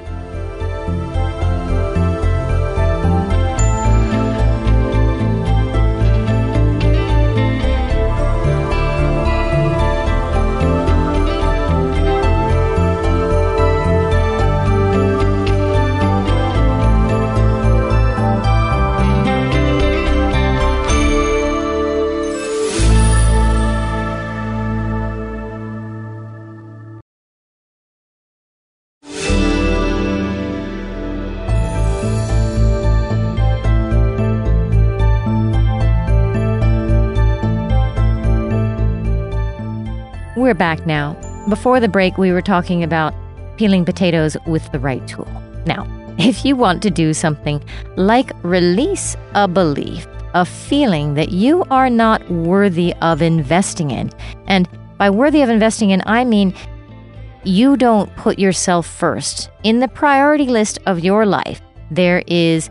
We're 40.45 40.53
back 40.53 40.85
now. 40.85 41.17
Before 41.49 41.79
the 41.79 41.87
break, 41.87 42.19
we 42.19 42.31
were 42.31 42.39
talking 42.39 42.83
about 42.83 43.15
peeling 43.57 43.83
potatoes 43.83 44.37
with 44.45 44.71
the 44.71 44.77
right 44.77 45.01
tool. 45.07 45.27
Now, 45.65 45.87
if 46.19 46.45
you 46.45 46.55
want 46.55 46.83
to 46.83 46.91
do 46.91 47.15
something 47.15 47.63
like 47.95 48.31
release 48.43 49.17
a 49.33 49.47
belief, 49.47 50.05
a 50.35 50.45
feeling 50.45 51.15
that 51.15 51.31
you 51.31 51.63
are 51.71 51.89
not 51.89 52.29
worthy 52.29 52.93
of 53.01 53.23
investing 53.23 53.89
in, 53.89 54.11
and 54.45 54.69
by 54.99 55.09
worthy 55.09 55.41
of 55.41 55.49
investing 55.49 55.89
in, 55.89 56.03
I 56.05 56.23
mean 56.23 56.53
you 57.43 57.75
don't 57.75 58.15
put 58.15 58.37
yourself 58.37 58.85
first 58.85 59.49
in 59.63 59.79
the 59.79 59.87
priority 59.87 60.45
list 60.45 60.77
of 60.85 61.03
your 61.03 61.25
life. 61.25 61.59
There 61.89 62.21
is 62.27 62.69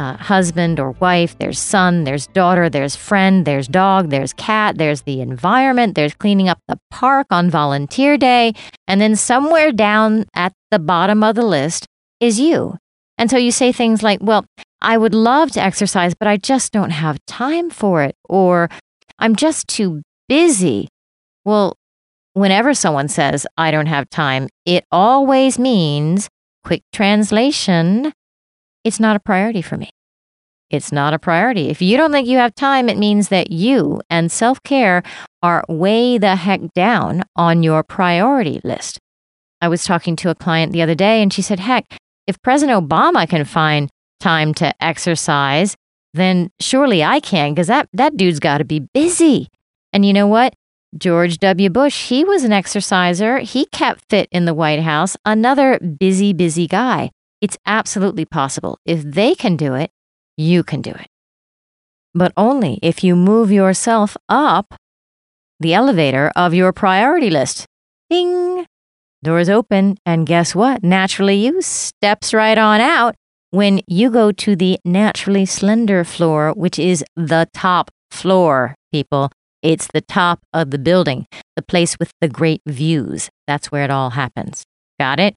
uh, 0.00 0.16
husband 0.16 0.80
or 0.80 0.92
wife, 0.92 1.36
there's 1.38 1.58
son, 1.58 2.04
there's 2.04 2.26
daughter, 2.28 2.70
there's 2.70 2.96
friend, 2.96 3.44
there's 3.44 3.68
dog, 3.68 4.08
there's 4.08 4.32
cat, 4.32 4.78
there's 4.78 5.02
the 5.02 5.20
environment, 5.20 5.94
there's 5.94 6.14
cleaning 6.14 6.48
up 6.48 6.58
the 6.68 6.78
park 6.90 7.26
on 7.30 7.50
volunteer 7.50 8.16
day. 8.16 8.54
And 8.88 8.98
then 8.98 9.14
somewhere 9.14 9.72
down 9.72 10.24
at 10.34 10.54
the 10.70 10.78
bottom 10.78 11.22
of 11.22 11.34
the 11.34 11.44
list 11.44 11.86
is 12.18 12.40
you. 12.40 12.78
And 13.18 13.30
so 13.30 13.36
you 13.36 13.52
say 13.52 13.72
things 13.72 14.02
like, 14.02 14.20
well, 14.22 14.46
I 14.80 14.96
would 14.96 15.14
love 15.14 15.50
to 15.52 15.62
exercise, 15.62 16.14
but 16.14 16.26
I 16.26 16.38
just 16.38 16.72
don't 16.72 16.90
have 16.90 17.18
time 17.26 17.68
for 17.68 18.02
it. 18.02 18.16
Or 18.26 18.70
I'm 19.18 19.36
just 19.36 19.68
too 19.68 20.00
busy. 20.30 20.88
Well, 21.44 21.76
whenever 22.32 22.72
someone 22.72 23.08
says, 23.08 23.46
I 23.58 23.70
don't 23.70 23.84
have 23.84 24.08
time, 24.08 24.48
it 24.64 24.84
always 24.90 25.58
means, 25.58 26.30
quick 26.64 26.82
translation, 26.94 28.14
it's 28.84 29.00
not 29.00 29.16
a 29.16 29.20
priority 29.20 29.62
for 29.62 29.76
me. 29.76 29.90
It's 30.70 30.92
not 30.92 31.12
a 31.12 31.18
priority. 31.18 31.68
If 31.68 31.82
you 31.82 31.96
don't 31.96 32.12
think 32.12 32.28
you 32.28 32.38
have 32.38 32.54
time, 32.54 32.88
it 32.88 32.96
means 32.96 33.28
that 33.28 33.50
you 33.50 34.00
and 34.08 34.30
self 34.30 34.62
care 34.62 35.02
are 35.42 35.64
way 35.68 36.16
the 36.16 36.36
heck 36.36 36.72
down 36.74 37.24
on 37.34 37.62
your 37.62 37.82
priority 37.82 38.60
list. 38.62 38.98
I 39.60 39.68
was 39.68 39.84
talking 39.84 40.16
to 40.16 40.30
a 40.30 40.34
client 40.34 40.72
the 40.72 40.82
other 40.82 40.94
day 40.94 41.22
and 41.22 41.32
she 41.32 41.42
said, 41.42 41.58
heck, 41.58 41.98
if 42.26 42.40
President 42.42 42.88
Obama 42.88 43.28
can 43.28 43.44
find 43.44 43.90
time 44.20 44.54
to 44.54 44.72
exercise, 44.82 45.76
then 46.14 46.50
surely 46.60 47.02
I 47.02 47.20
can 47.20 47.52
because 47.52 47.66
that, 47.66 47.88
that 47.92 48.16
dude's 48.16 48.40
got 48.40 48.58
to 48.58 48.64
be 48.64 48.80
busy. 48.94 49.48
And 49.92 50.04
you 50.04 50.12
know 50.12 50.28
what? 50.28 50.54
George 50.96 51.38
W. 51.38 51.70
Bush, 51.70 52.08
he 52.08 52.24
was 52.24 52.44
an 52.44 52.52
exerciser. 52.52 53.38
He 53.38 53.66
kept 53.66 54.04
fit 54.08 54.28
in 54.32 54.44
the 54.44 54.54
White 54.54 54.80
House, 54.80 55.16
another 55.24 55.78
busy, 55.78 56.32
busy 56.32 56.66
guy. 56.66 57.10
It's 57.40 57.58
absolutely 57.66 58.24
possible. 58.24 58.78
If 58.84 59.02
they 59.02 59.34
can 59.34 59.56
do 59.56 59.74
it, 59.74 59.90
you 60.36 60.62
can 60.62 60.82
do 60.82 60.90
it. 60.90 61.06
But 62.14 62.32
only 62.36 62.78
if 62.82 63.04
you 63.04 63.16
move 63.16 63.50
yourself 63.52 64.16
up 64.28 64.74
the 65.60 65.74
elevator 65.74 66.32
of 66.34 66.54
your 66.54 66.72
priority 66.72 67.30
list. 67.30 67.66
Ding! 68.08 68.66
Doors 69.22 69.50
open, 69.50 69.98
and 70.06 70.26
guess 70.26 70.54
what? 70.54 70.82
Naturally, 70.82 71.36
you 71.36 71.60
steps 71.60 72.32
right 72.32 72.56
on 72.56 72.80
out 72.80 73.14
when 73.50 73.82
you 73.86 74.10
go 74.10 74.32
to 74.32 74.56
the 74.56 74.78
naturally 74.84 75.44
slender 75.44 76.02
floor, 76.02 76.52
which 76.56 76.78
is 76.78 77.04
the 77.14 77.46
top 77.52 77.90
floor, 78.10 78.74
people. 78.90 79.30
It's 79.62 79.88
the 79.92 80.00
top 80.00 80.40
of 80.54 80.70
the 80.70 80.78
building, 80.78 81.26
the 81.54 81.62
place 81.62 81.98
with 81.98 82.10
the 82.22 82.28
great 82.28 82.62
views. 82.66 83.28
That's 83.46 83.70
where 83.70 83.84
it 83.84 83.90
all 83.90 84.10
happens. 84.10 84.64
Got 84.98 85.20
it? 85.20 85.34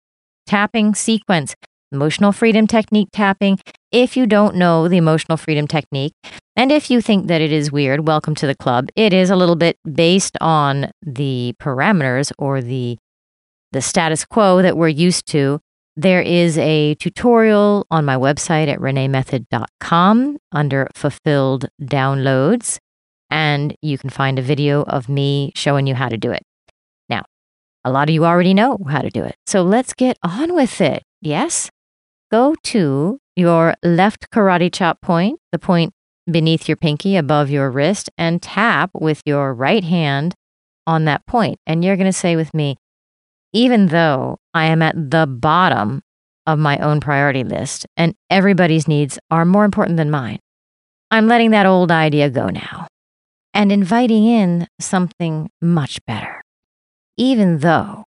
Tapping 0.47 0.95
sequence 0.95 1.53
emotional 1.93 2.31
freedom 2.31 2.67
technique 2.67 3.09
tapping. 3.13 3.59
If 3.91 4.17
you 4.17 4.25
don't 4.25 4.55
know 4.55 4.87
the 4.87 4.97
emotional 4.97 5.37
freedom 5.37 5.67
technique, 5.67 6.13
and 6.55 6.71
if 6.71 6.89
you 6.89 7.01
think 7.01 7.27
that 7.27 7.41
it 7.41 7.51
is 7.51 7.71
weird, 7.71 8.07
welcome 8.07 8.35
to 8.35 8.47
the 8.47 8.55
club. 8.55 8.89
It 8.95 9.13
is 9.13 9.29
a 9.29 9.35
little 9.35 9.55
bit 9.55 9.77
based 9.91 10.37
on 10.41 10.91
the 11.01 11.53
parameters 11.61 12.31
or 12.37 12.61
the 12.61 12.97
the 13.71 13.81
status 13.81 14.23
quo 14.25 14.61
that 14.61 14.77
we're 14.77 14.87
used 14.87 15.25
to. 15.27 15.59
There 15.95 16.21
is 16.21 16.57
a 16.59 16.95
tutorial 16.95 17.85
on 17.91 18.05
my 18.05 18.15
website 18.15 18.67
at 18.67 18.79
reneemethod.com 18.79 20.37
under 20.51 20.87
fulfilled 20.95 21.67
downloads, 21.81 22.77
and 23.29 23.75
you 23.81 23.97
can 23.97 24.09
find 24.09 24.37
a 24.39 24.43
video 24.43 24.83
of 24.83 25.09
me 25.09 25.51
showing 25.55 25.87
you 25.87 25.95
how 25.95 26.09
to 26.09 26.17
do 26.17 26.31
it. 26.31 26.43
Now, 27.09 27.23
A 27.85 27.91
lot 27.91 28.09
of 28.09 28.13
you 28.13 28.25
already 28.25 28.53
know 28.53 28.77
how 28.89 29.01
to 29.01 29.09
do 29.09 29.23
it. 29.23 29.35
So 29.45 29.61
let's 29.61 29.93
get 29.93 30.17
on 30.23 30.53
with 30.55 30.79
it. 30.81 31.03
Yes? 31.21 31.69
Go 32.33 32.55
to 32.63 33.19
your 33.35 33.75
left 33.83 34.31
karate 34.31 34.73
chop 34.73 35.01
point, 35.01 35.39
the 35.51 35.59
point 35.59 35.93
beneath 36.25 36.67
your 36.67 36.77
pinky 36.77 37.15
above 37.15 37.51
your 37.51 37.69
wrist, 37.69 38.09
and 38.17 38.41
tap 38.41 38.89
with 38.95 39.21
your 39.23 39.53
right 39.53 39.83
hand 39.83 40.33
on 40.87 41.05
that 41.05 41.23
point. 41.27 41.59
And 41.67 41.85
you're 41.85 41.95
going 41.95 42.11
to 42.11 42.11
say 42.11 42.35
with 42.35 42.51
me, 42.51 42.77
even 43.53 43.89
though 43.89 44.39
I 44.51 44.65
am 44.65 44.81
at 44.81 44.95
the 45.11 45.27
bottom 45.27 46.01
of 46.47 46.57
my 46.57 46.79
own 46.79 46.99
priority 47.01 47.43
list 47.43 47.85
and 47.97 48.15
everybody's 48.31 48.87
needs 48.87 49.19
are 49.29 49.45
more 49.45 49.63
important 49.63 49.97
than 49.97 50.09
mine, 50.09 50.39
I'm 51.11 51.27
letting 51.27 51.51
that 51.51 51.67
old 51.67 51.91
idea 51.91 52.31
go 52.31 52.49
now 52.49 52.87
and 53.53 53.71
inviting 53.71 54.25
in 54.25 54.65
something 54.81 55.51
much 55.61 55.99
better. 56.07 56.41
Even 57.15 57.59
though 57.59 58.05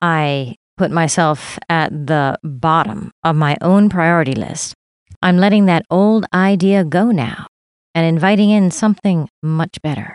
I 0.00 0.54
put 0.78 0.90
myself 0.90 1.58
at 1.68 1.90
the 1.90 2.38
bottom 2.42 3.10
of 3.24 3.36
my 3.36 3.56
own 3.60 3.88
priority 3.88 4.32
list, 4.32 4.74
I'm 5.20 5.36
letting 5.36 5.66
that 5.66 5.84
old 5.90 6.24
idea 6.32 6.84
go 6.84 7.10
now 7.10 7.46
and 7.94 8.06
inviting 8.06 8.50
in 8.50 8.70
something 8.70 9.28
much 9.42 9.82
better. 9.82 10.14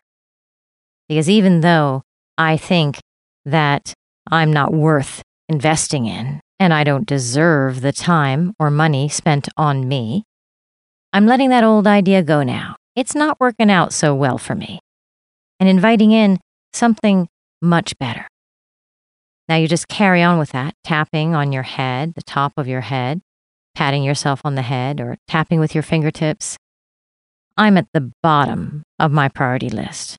Because 1.09 1.29
even 1.29 1.61
though 1.61 2.01
I 2.37 2.55
think 2.57 2.99
that 3.45 3.93
I'm 4.31 4.53
not 4.53 4.73
worth 4.73 5.21
investing 5.49 6.05
in 6.05 6.39
and 6.59 6.73
I 6.73 6.85
don't 6.85 7.05
deserve 7.05 7.81
the 7.81 7.91
time 7.91 8.53
or 8.57 8.71
money 8.71 9.09
spent 9.09 9.49
on 9.57 9.87
me, 9.87 10.23
I'm 11.11 11.27
letting 11.27 11.49
that 11.49 11.65
old 11.65 11.85
idea 11.85 12.23
go 12.23 12.41
now. 12.41 12.77
It's 12.95 13.13
not 13.13 13.39
working 13.39 13.69
out 13.69 13.91
so 13.91 14.15
well 14.15 14.37
for 14.37 14.55
me. 14.55 14.79
And 15.59 15.67
inviting 15.67 16.11
in 16.11 16.39
something 16.73 17.27
much 17.61 17.97
better. 17.99 18.27
Now 19.49 19.55
you 19.57 19.67
just 19.67 19.87
carry 19.87 20.21
on 20.21 20.39
with 20.39 20.51
that, 20.51 20.73
tapping 20.83 21.35
on 21.35 21.51
your 21.51 21.63
head, 21.63 22.13
the 22.15 22.23
top 22.23 22.53
of 22.57 22.67
your 22.67 22.81
head, 22.81 23.21
patting 23.75 24.03
yourself 24.03 24.41
on 24.45 24.55
the 24.55 24.61
head, 24.61 25.01
or 25.01 25.17
tapping 25.27 25.59
with 25.59 25.75
your 25.75 25.83
fingertips. 25.83 26.57
I'm 27.57 27.77
at 27.77 27.87
the 27.93 28.11
bottom 28.23 28.83
of 28.99 29.11
my 29.11 29.27
priority 29.29 29.69
list, 29.69 30.17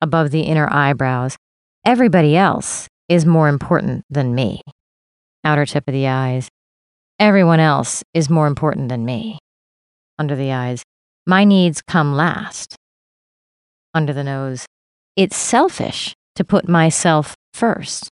above 0.00 0.30
the 0.30 0.42
inner 0.42 0.68
eyebrows. 0.70 1.36
Everybody 1.86 2.36
else 2.36 2.88
is 3.08 3.24
more 3.24 3.48
important 3.48 4.04
than 4.10 4.34
me. 4.34 4.60
Outer 5.44 5.64
tip 5.64 5.86
of 5.86 5.94
the 5.94 6.08
eyes. 6.08 6.48
Everyone 7.18 7.60
else 7.60 8.02
is 8.12 8.28
more 8.28 8.46
important 8.46 8.88
than 8.88 9.04
me. 9.04 9.38
Under 10.18 10.36
the 10.36 10.52
eyes. 10.52 10.82
My 11.26 11.44
needs 11.44 11.80
come 11.80 12.12
last. 12.12 12.74
Under 13.94 14.12
the 14.12 14.24
nose. 14.24 14.66
It's 15.16 15.36
selfish 15.36 16.14
to 16.34 16.44
put 16.44 16.68
myself 16.68 17.34
first. 17.54 18.10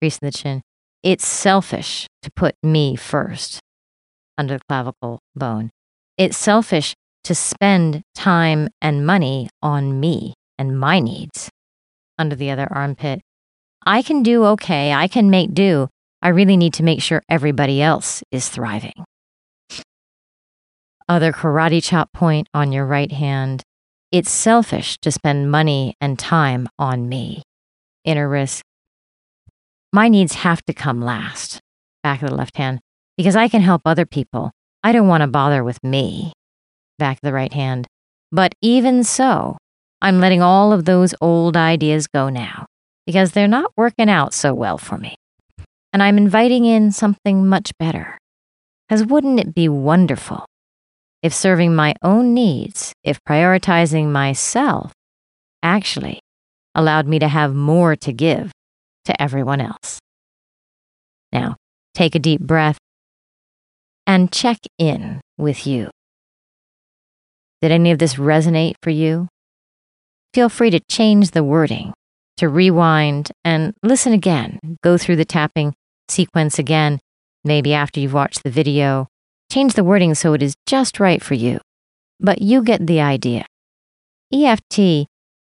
Crease 0.00 0.18
in 0.18 0.26
the 0.26 0.32
chin. 0.32 0.62
It's 1.02 1.26
selfish 1.26 2.06
to 2.22 2.30
put 2.32 2.54
me 2.62 2.96
first. 2.96 3.60
Under 4.36 4.58
the 4.58 4.64
clavicle 4.68 5.20
bone. 5.34 5.70
It's 6.18 6.36
selfish 6.36 6.94
to 7.24 7.34
spend 7.34 8.02
time 8.14 8.68
and 8.80 9.06
money 9.06 9.48
on 9.62 9.98
me 9.98 10.34
and 10.58 10.78
my 10.78 11.00
needs. 11.00 11.50
Under 12.18 12.36
the 12.36 12.50
other 12.50 12.68
armpit. 12.70 13.20
I 13.84 14.02
can 14.02 14.22
do 14.22 14.44
okay. 14.44 14.92
I 14.92 15.08
can 15.08 15.30
make 15.30 15.54
do. 15.54 15.88
I 16.22 16.28
really 16.28 16.56
need 16.56 16.74
to 16.74 16.82
make 16.82 17.02
sure 17.02 17.22
everybody 17.28 17.80
else 17.80 18.22
is 18.30 18.48
thriving. 18.48 19.04
Other 21.08 21.32
karate 21.32 21.82
chop 21.82 22.12
point 22.12 22.48
on 22.52 22.72
your 22.72 22.84
right 22.84 23.12
hand. 23.12 23.62
It's 24.10 24.30
selfish 24.30 24.98
to 24.98 25.12
spend 25.12 25.50
money 25.50 25.94
and 26.00 26.18
time 26.18 26.68
on 26.78 27.08
me. 27.08 27.42
Inner 28.04 28.28
wrist. 28.28 28.62
My 29.92 30.08
needs 30.08 30.34
have 30.34 30.62
to 30.66 30.72
come 30.72 31.00
last. 31.00 31.60
Back 32.02 32.22
of 32.22 32.30
the 32.30 32.34
left 32.36 32.56
hand. 32.56 32.80
Because 33.16 33.36
I 33.36 33.48
can 33.48 33.62
help 33.62 33.82
other 33.84 34.06
people. 34.06 34.50
I 34.82 34.92
don't 34.92 35.08
want 35.08 35.22
to 35.22 35.26
bother 35.26 35.64
with 35.64 35.82
me. 35.82 36.32
Back 36.98 37.18
of 37.18 37.22
the 37.22 37.32
right 37.32 37.52
hand. 37.52 37.86
But 38.30 38.54
even 38.60 39.04
so, 39.04 39.56
I'm 40.02 40.20
letting 40.20 40.42
all 40.42 40.72
of 40.72 40.84
those 40.84 41.14
old 41.20 41.56
ideas 41.56 42.06
go 42.06 42.28
now 42.28 42.66
because 43.06 43.32
they're 43.32 43.48
not 43.48 43.72
working 43.76 44.10
out 44.10 44.34
so 44.34 44.52
well 44.52 44.78
for 44.78 44.98
me. 44.98 45.14
And 45.92 46.02
I'm 46.02 46.18
inviting 46.18 46.64
in 46.64 46.92
something 46.92 47.46
much 47.46 47.72
better. 47.78 48.18
Because 48.88 49.06
wouldn't 49.06 49.40
it 49.40 49.54
be 49.54 49.68
wonderful 49.68 50.44
if 51.22 51.32
serving 51.32 51.74
my 51.74 51.94
own 52.02 52.34
needs, 52.34 52.92
if 53.02 53.18
prioritizing 53.24 54.08
myself, 54.10 54.92
actually 55.62 56.20
allowed 56.74 57.06
me 57.06 57.18
to 57.18 57.28
have 57.28 57.54
more 57.54 57.96
to 57.96 58.12
give 58.12 58.52
to 59.06 59.22
everyone 59.22 59.60
else? 59.60 59.98
Now, 61.32 61.56
take 61.94 62.14
a 62.14 62.20
deep 62.20 62.40
breath 62.40 62.78
and 64.06 64.30
check 64.30 64.58
in 64.78 65.20
with 65.36 65.66
you. 65.66 65.90
Did 67.62 67.72
any 67.72 67.90
of 67.90 67.98
this 67.98 68.14
resonate 68.14 68.74
for 68.82 68.90
you? 68.90 69.28
Feel 70.34 70.48
free 70.48 70.70
to 70.70 70.80
change 70.90 71.30
the 71.30 71.42
wording 71.42 71.94
to 72.36 72.48
rewind 72.48 73.32
and 73.44 73.74
listen 73.82 74.12
again. 74.12 74.58
Go 74.82 74.98
through 74.98 75.16
the 75.16 75.24
tapping 75.24 75.74
sequence 76.08 76.58
again, 76.58 77.00
maybe 77.44 77.72
after 77.74 78.00
you've 78.00 78.12
watched 78.12 78.42
the 78.44 78.50
video. 78.50 79.08
Change 79.50 79.74
the 79.74 79.84
wording 79.84 80.14
so 80.14 80.34
it 80.34 80.42
is 80.42 80.54
just 80.66 81.00
right 81.00 81.22
for 81.22 81.34
you. 81.34 81.60
But 82.20 82.42
you 82.42 82.62
get 82.62 82.86
the 82.86 83.00
idea. 83.00 83.46
EFT 84.32 85.06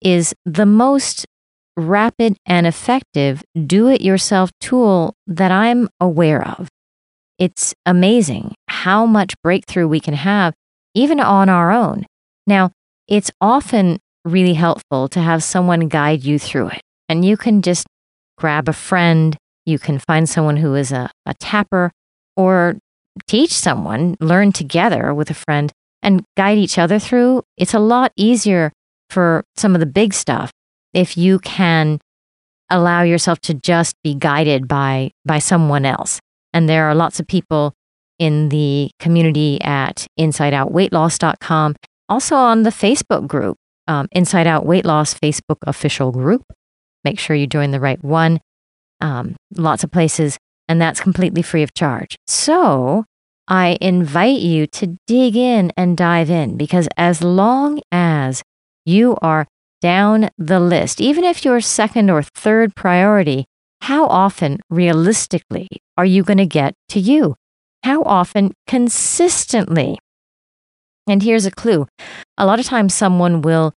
is 0.00 0.34
the 0.44 0.66
most 0.66 1.26
rapid 1.78 2.36
and 2.44 2.66
effective 2.66 3.42
do 3.66 3.88
it 3.88 4.00
yourself 4.00 4.50
tool 4.60 5.14
that 5.26 5.52
I'm 5.52 5.88
aware 6.00 6.46
of. 6.46 6.68
It's 7.38 7.74
amazing 7.86 8.54
how 8.68 9.06
much 9.06 9.34
breakthrough 9.42 9.86
we 9.86 10.00
can 10.00 10.14
have 10.14 10.54
even 10.94 11.20
on 11.20 11.48
our 11.48 11.70
own. 11.70 12.04
Now, 12.46 12.72
it's 13.06 13.30
often 13.40 14.00
really 14.24 14.54
helpful 14.54 15.08
to 15.08 15.20
have 15.20 15.42
someone 15.42 15.88
guide 15.88 16.24
you 16.24 16.38
through 16.38 16.68
it. 16.68 16.82
And 17.08 17.24
you 17.24 17.36
can 17.36 17.62
just 17.62 17.86
grab 18.36 18.68
a 18.68 18.72
friend, 18.72 19.36
you 19.64 19.78
can 19.78 19.98
find 19.98 20.28
someone 20.28 20.56
who 20.56 20.74
is 20.74 20.92
a, 20.92 21.10
a 21.26 21.34
tapper, 21.34 21.92
or 22.36 22.76
teach 23.26 23.52
someone, 23.52 24.16
learn 24.20 24.52
together 24.52 25.14
with 25.14 25.30
a 25.30 25.34
friend, 25.34 25.72
and 26.02 26.24
guide 26.36 26.58
each 26.58 26.78
other 26.78 26.98
through. 26.98 27.42
It's 27.56 27.74
a 27.74 27.78
lot 27.78 28.12
easier 28.16 28.72
for 29.10 29.44
some 29.56 29.74
of 29.74 29.80
the 29.80 29.86
big 29.86 30.12
stuff 30.12 30.50
if 30.94 31.16
you 31.16 31.38
can 31.38 32.00
allow 32.70 33.02
yourself 33.02 33.40
to 33.40 33.54
just 33.54 33.96
be 34.02 34.14
guided 34.14 34.68
by 34.68 35.10
by 35.24 35.38
someone 35.38 35.84
else. 35.84 36.20
And 36.52 36.68
there 36.68 36.84
are 36.84 36.94
lots 36.94 37.20
of 37.20 37.26
people 37.26 37.74
in 38.18 38.48
the 38.48 38.90
community 38.98 39.60
at 39.62 40.06
insideoutweightloss.com, 40.18 41.76
also 42.08 42.34
on 42.36 42.62
the 42.62 42.70
Facebook 42.70 43.26
group 43.26 43.56
um, 43.88 44.06
Inside 44.12 44.46
Out 44.46 44.66
Weight 44.66 44.84
Loss 44.84 45.14
Facebook 45.14 45.58
official 45.62 46.12
group. 46.12 46.44
Make 47.04 47.18
sure 47.18 47.34
you 47.34 47.46
join 47.46 47.70
the 47.70 47.80
right 47.80 48.02
one. 48.04 48.40
Um, 49.00 49.36
lots 49.56 49.82
of 49.82 49.90
places, 49.90 50.36
and 50.68 50.80
that's 50.80 51.00
completely 51.00 51.42
free 51.42 51.62
of 51.62 51.72
charge. 51.74 52.16
So 52.26 53.04
I 53.46 53.78
invite 53.80 54.40
you 54.40 54.66
to 54.66 54.98
dig 55.06 55.36
in 55.36 55.72
and 55.76 55.96
dive 55.96 56.30
in 56.30 56.56
because 56.56 56.88
as 56.96 57.22
long 57.22 57.80
as 57.90 58.42
you 58.84 59.16
are 59.22 59.46
down 59.80 60.30
the 60.38 60.60
list, 60.60 61.00
even 61.00 61.24
if 61.24 61.44
you're 61.44 61.60
second 61.60 62.10
or 62.10 62.22
third 62.22 62.74
priority, 62.74 63.46
how 63.82 64.06
often 64.06 64.60
realistically 64.70 65.68
are 65.96 66.04
you 66.04 66.22
going 66.22 66.38
to 66.38 66.46
get 66.46 66.74
to 66.90 67.00
you? 67.00 67.36
How 67.84 68.02
often 68.02 68.52
consistently? 68.66 69.98
And 71.08 71.22
here's 71.22 71.46
a 71.46 71.50
clue. 71.50 71.86
A 72.36 72.44
lot 72.44 72.60
of 72.60 72.66
times 72.66 72.94
someone 72.94 73.40
will 73.40 73.72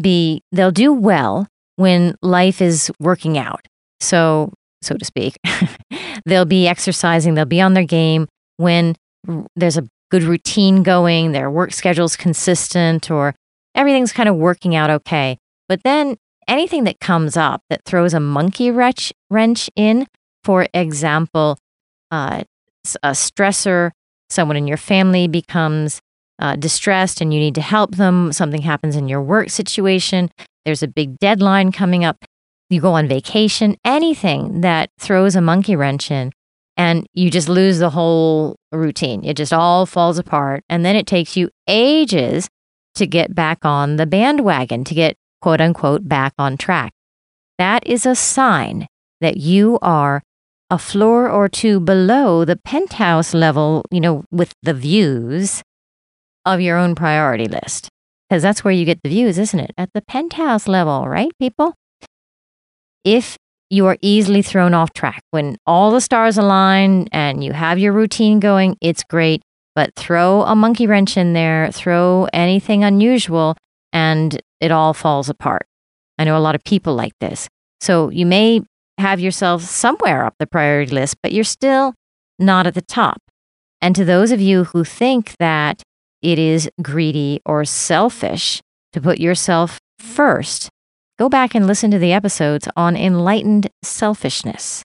be 0.00 0.42
they'll 0.52 0.70
do 0.70 0.92
well 0.92 1.46
when 1.76 2.16
life 2.22 2.60
is 2.60 2.90
working 3.00 3.38
out. 3.38 3.66
So, 4.00 4.52
so 4.82 4.96
to 4.96 5.04
speak. 5.04 5.36
they'll 6.26 6.44
be 6.44 6.66
exercising, 6.66 7.34
they'll 7.34 7.44
be 7.44 7.60
on 7.60 7.74
their 7.74 7.84
game 7.84 8.26
when 8.56 8.94
there's 9.54 9.76
a 9.76 9.86
good 10.10 10.22
routine 10.22 10.82
going, 10.82 11.32
their 11.32 11.50
work 11.50 11.72
schedule's 11.72 12.16
consistent 12.16 13.10
or 13.10 13.34
everything's 13.76 14.12
kind 14.12 14.28
of 14.28 14.36
working 14.36 14.74
out 14.74 14.90
okay. 14.90 15.38
But 15.68 15.82
then 15.84 16.16
anything 16.48 16.84
that 16.84 16.98
comes 16.98 17.36
up 17.36 17.62
that 17.70 17.84
throws 17.84 18.14
a 18.14 18.20
monkey 18.20 18.70
wrench, 18.70 19.12
wrench 19.30 19.70
in, 19.76 20.06
for 20.42 20.66
example, 20.74 21.58
uh, 22.10 22.42
a 23.02 23.10
stressor, 23.10 23.90
someone 24.30 24.56
in 24.56 24.66
your 24.66 24.76
family 24.76 25.28
becomes 25.28 26.00
uh, 26.38 26.56
distressed 26.56 27.20
and 27.20 27.32
you 27.32 27.40
need 27.40 27.54
to 27.54 27.60
help 27.60 27.96
them, 27.96 28.32
something 28.32 28.62
happens 28.62 28.96
in 28.96 29.08
your 29.08 29.22
work 29.22 29.50
situation, 29.50 30.30
there's 30.64 30.82
a 30.82 30.88
big 30.88 31.18
deadline 31.18 31.72
coming 31.72 32.04
up, 32.04 32.24
you 32.70 32.80
go 32.80 32.92
on 32.92 33.08
vacation, 33.08 33.76
anything 33.84 34.60
that 34.60 34.90
throws 34.98 35.36
a 35.36 35.40
monkey 35.40 35.76
wrench 35.76 36.10
in, 36.10 36.32
and 36.76 37.06
you 37.14 37.30
just 37.30 37.48
lose 37.48 37.78
the 37.78 37.90
whole 37.90 38.56
routine. 38.72 39.24
It 39.24 39.36
just 39.36 39.52
all 39.52 39.86
falls 39.86 40.18
apart. 40.18 40.62
And 40.68 40.84
then 40.84 40.94
it 40.94 41.06
takes 41.06 41.36
you 41.36 41.48
ages 41.66 42.48
to 42.96 43.06
get 43.06 43.34
back 43.34 43.64
on 43.64 43.96
the 43.96 44.06
bandwagon, 44.06 44.84
to 44.84 44.94
get 44.94 45.16
quote 45.40 45.60
unquote 45.60 46.08
back 46.08 46.32
on 46.38 46.56
track. 46.56 46.92
That 47.58 47.86
is 47.86 48.04
a 48.04 48.14
sign 48.14 48.86
that 49.20 49.36
you 49.38 49.78
are 49.80 50.22
a 50.70 50.78
floor 50.78 51.30
or 51.30 51.48
two 51.48 51.80
below 51.80 52.44
the 52.44 52.56
penthouse 52.56 53.32
level, 53.32 53.84
you 53.90 54.00
know, 54.00 54.24
with 54.30 54.52
the 54.62 54.74
views 54.74 55.62
of 56.44 56.60
your 56.60 56.76
own 56.76 56.94
priority 56.94 57.46
list. 57.46 57.88
Because 58.28 58.42
that's 58.42 58.64
where 58.64 58.74
you 58.74 58.84
get 58.84 59.00
the 59.02 59.08
views, 59.08 59.38
isn't 59.38 59.60
it? 59.60 59.70
At 59.78 59.90
the 59.94 60.02
penthouse 60.02 60.66
level, 60.66 61.06
right, 61.08 61.30
people? 61.38 61.74
If 63.04 63.36
you 63.70 63.86
are 63.86 63.96
easily 64.00 64.42
thrown 64.42 64.74
off 64.74 64.92
track, 64.92 65.22
when 65.30 65.56
all 65.66 65.92
the 65.92 66.00
stars 66.00 66.36
align 66.36 67.06
and 67.12 67.44
you 67.44 67.52
have 67.52 67.78
your 67.78 67.92
routine 67.92 68.40
going, 68.40 68.76
it's 68.80 69.04
great. 69.04 69.42
But 69.76 69.94
throw 69.94 70.42
a 70.42 70.56
monkey 70.56 70.88
wrench 70.88 71.16
in 71.16 71.34
there, 71.34 71.70
throw 71.70 72.26
anything 72.32 72.82
unusual, 72.82 73.56
and 73.92 74.40
it 74.58 74.72
all 74.72 74.92
falls 74.94 75.28
apart. 75.28 75.66
I 76.18 76.24
know 76.24 76.36
a 76.36 76.40
lot 76.40 76.56
of 76.56 76.64
people 76.64 76.94
like 76.94 77.12
this. 77.20 77.46
So 77.80 78.08
you 78.08 78.26
may 78.26 78.62
have 78.98 79.20
yourself 79.20 79.62
somewhere 79.62 80.24
up 80.24 80.34
the 80.38 80.46
priority 80.46 80.92
list, 80.92 81.16
but 81.22 81.32
you're 81.32 81.44
still 81.44 81.94
not 82.38 82.66
at 82.66 82.74
the 82.74 82.82
top. 82.82 83.18
And 83.82 83.94
to 83.94 84.04
those 84.04 84.32
of 84.32 84.40
you 84.40 84.64
who 84.64 84.82
think 84.82 85.36
that 85.38 85.82
it 86.22 86.38
is 86.38 86.70
greedy 86.82 87.40
or 87.44 87.64
selfish 87.64 88.62
to 88.92 89.00
put 89.00 89.18
yourself 89.18 89.78
first, 89.98 90.70
go 91.18 91.28
back 91.28 91.54
and 91.54 91.66
listen 91.66 91.90
to 91.90 91.98
the 91.98 92.12
episodes 92.12 92.66
on 92.76 92.96
enlightened 92.96 93.68
selfishness. 93.82 94.82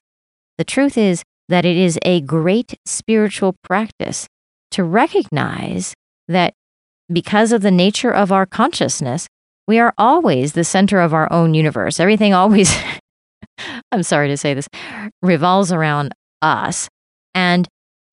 The 0.58 0.64
truth 0.64 0.98
is 0.98 1.22
that 1.48 1.64
it 1.64 1.76
is 1.76 1.98
a 2.02 2.20
great 2.20 2.78
spiritual 2.84 3.56
practice 3.64 4.26
to 4.72 4.84
recognize 4.84 5.94
that 6.28 6.54
because 7.12 7.52
of 7.52 7.62
the 7.62 7.70
nature 7.70 8.12
of 8.12 8.32
our 8.32 8.46
consciousness, 8.46 9.26
we 9.66 9.78
are 9.78 9.94
always 9.96 10.52
the 10.52 10.64
center 10.64 11.00
of 11.00 11.14
our 11.14 11.32
own 11.32 11.54
universe. 11.54 12.00
Everything 12.00 12.34
always, 12.34 12.74
I'm 13.90 14.02
sorry 14.02 14.28
to 14.28 14.36
say 14.36 14.54
this, 14.54 14.68
revolves 15.22 15.72
around 15.72 16.12
us. 16.40 16.88
And 17.34 17.68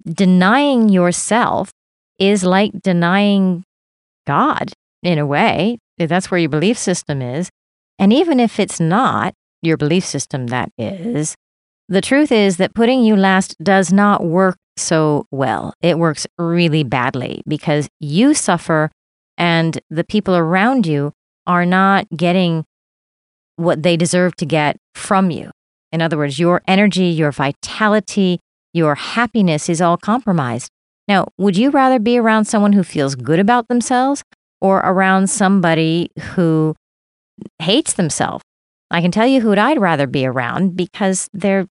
denying 0.05 0.89
yourself 0.89 1.71
is 2.19 2.43
like 2.43 2.71
denying 2.81 3.63
God 4.27 4.71
in 5.03 5.17
a 5.17 5.25
way. 5.25 5.77
That's 5.97 6.31
where 6.31 6.39
your 6.39 6.49
belief 6.49 6.77
system 6.77 7.21
is. 7.21 7.49
And 7.97 8.13
even 8.13 8.39
if 8.39 8.59
it's 8.59 8.79
not 8.79 9.33
your 9.61 9.75
belief 9.75 10.05
system, 10.05 10.47
that 10.47 10.69
is, 10.77 11.35
the 11.89 12.01
truth 12.01 12.31
is 12.31 12.57
that 12.57 12.73
putting 12.73 13.03
you 13.03 13.15
last 13.15 13.55
does 13.61 13.91
not 13.91 14.23
work 14.23 14.57
so 14.79 15.25
well. 15.31 15.73
It 15.81 15.99
works 15.99 16.25
really 16.37 16.83
badly 16.83 17.41
because 17.47 17.89
you 17.99 18.33
suffer 18.33 18.91
and 19.37 19.79
the 19.89 20.03
people 20.03 20.35
around 20.35 20.85
you 20.85 21.13
are 21.47 21.65
not 21.65 22.07
getting 22.15 22.65
what 23.55 23.83
they 23.83 23.97
deserve 23.97 24.35
to 24.37 24.45
get 24.45 24.77
from 24.93 25.31
you. 25.31 25.51
In 25.91 26.01
other 26.01 26.17
words, 26.17 26.39
your 26.39 26.61
energy, 26.67 27.05
your 27.05 27.31
vitality, 27.31 28.39
your 28.73 28.95
happiness 28.95 29.69
is 29.69 29.81
all 29.81 29.97
compromised. 29.97 30.69
Now, 31.07 31.27
would 31.37 31.57
you 31.57 31.71
rather 31.71 31.97
be 31.99 32.17
around 32.17 32.45
someone 32.45 32.73
who 32.73 32.83
feels 32.83 33.15
good 33.15 33.39
about 33.39 33.67
themselves 33.67 34.23
or 34.61 34.77
around 34.79 35.29
somebody 35.29 36.11
who 36.35 36.75
hates 37.57 37.93
themselves? 37.93 38.43
I 38.91 39.01
can 39.01 39.11
tell 39.11 39.25
you 39.27 39.41
who 39.41 39.53
I'd 39.53 39.79
rather 39.79 40.07
be 40.07 40.25
around 40.25 40.75
because 40.75 41.27
they're 41.33 41.67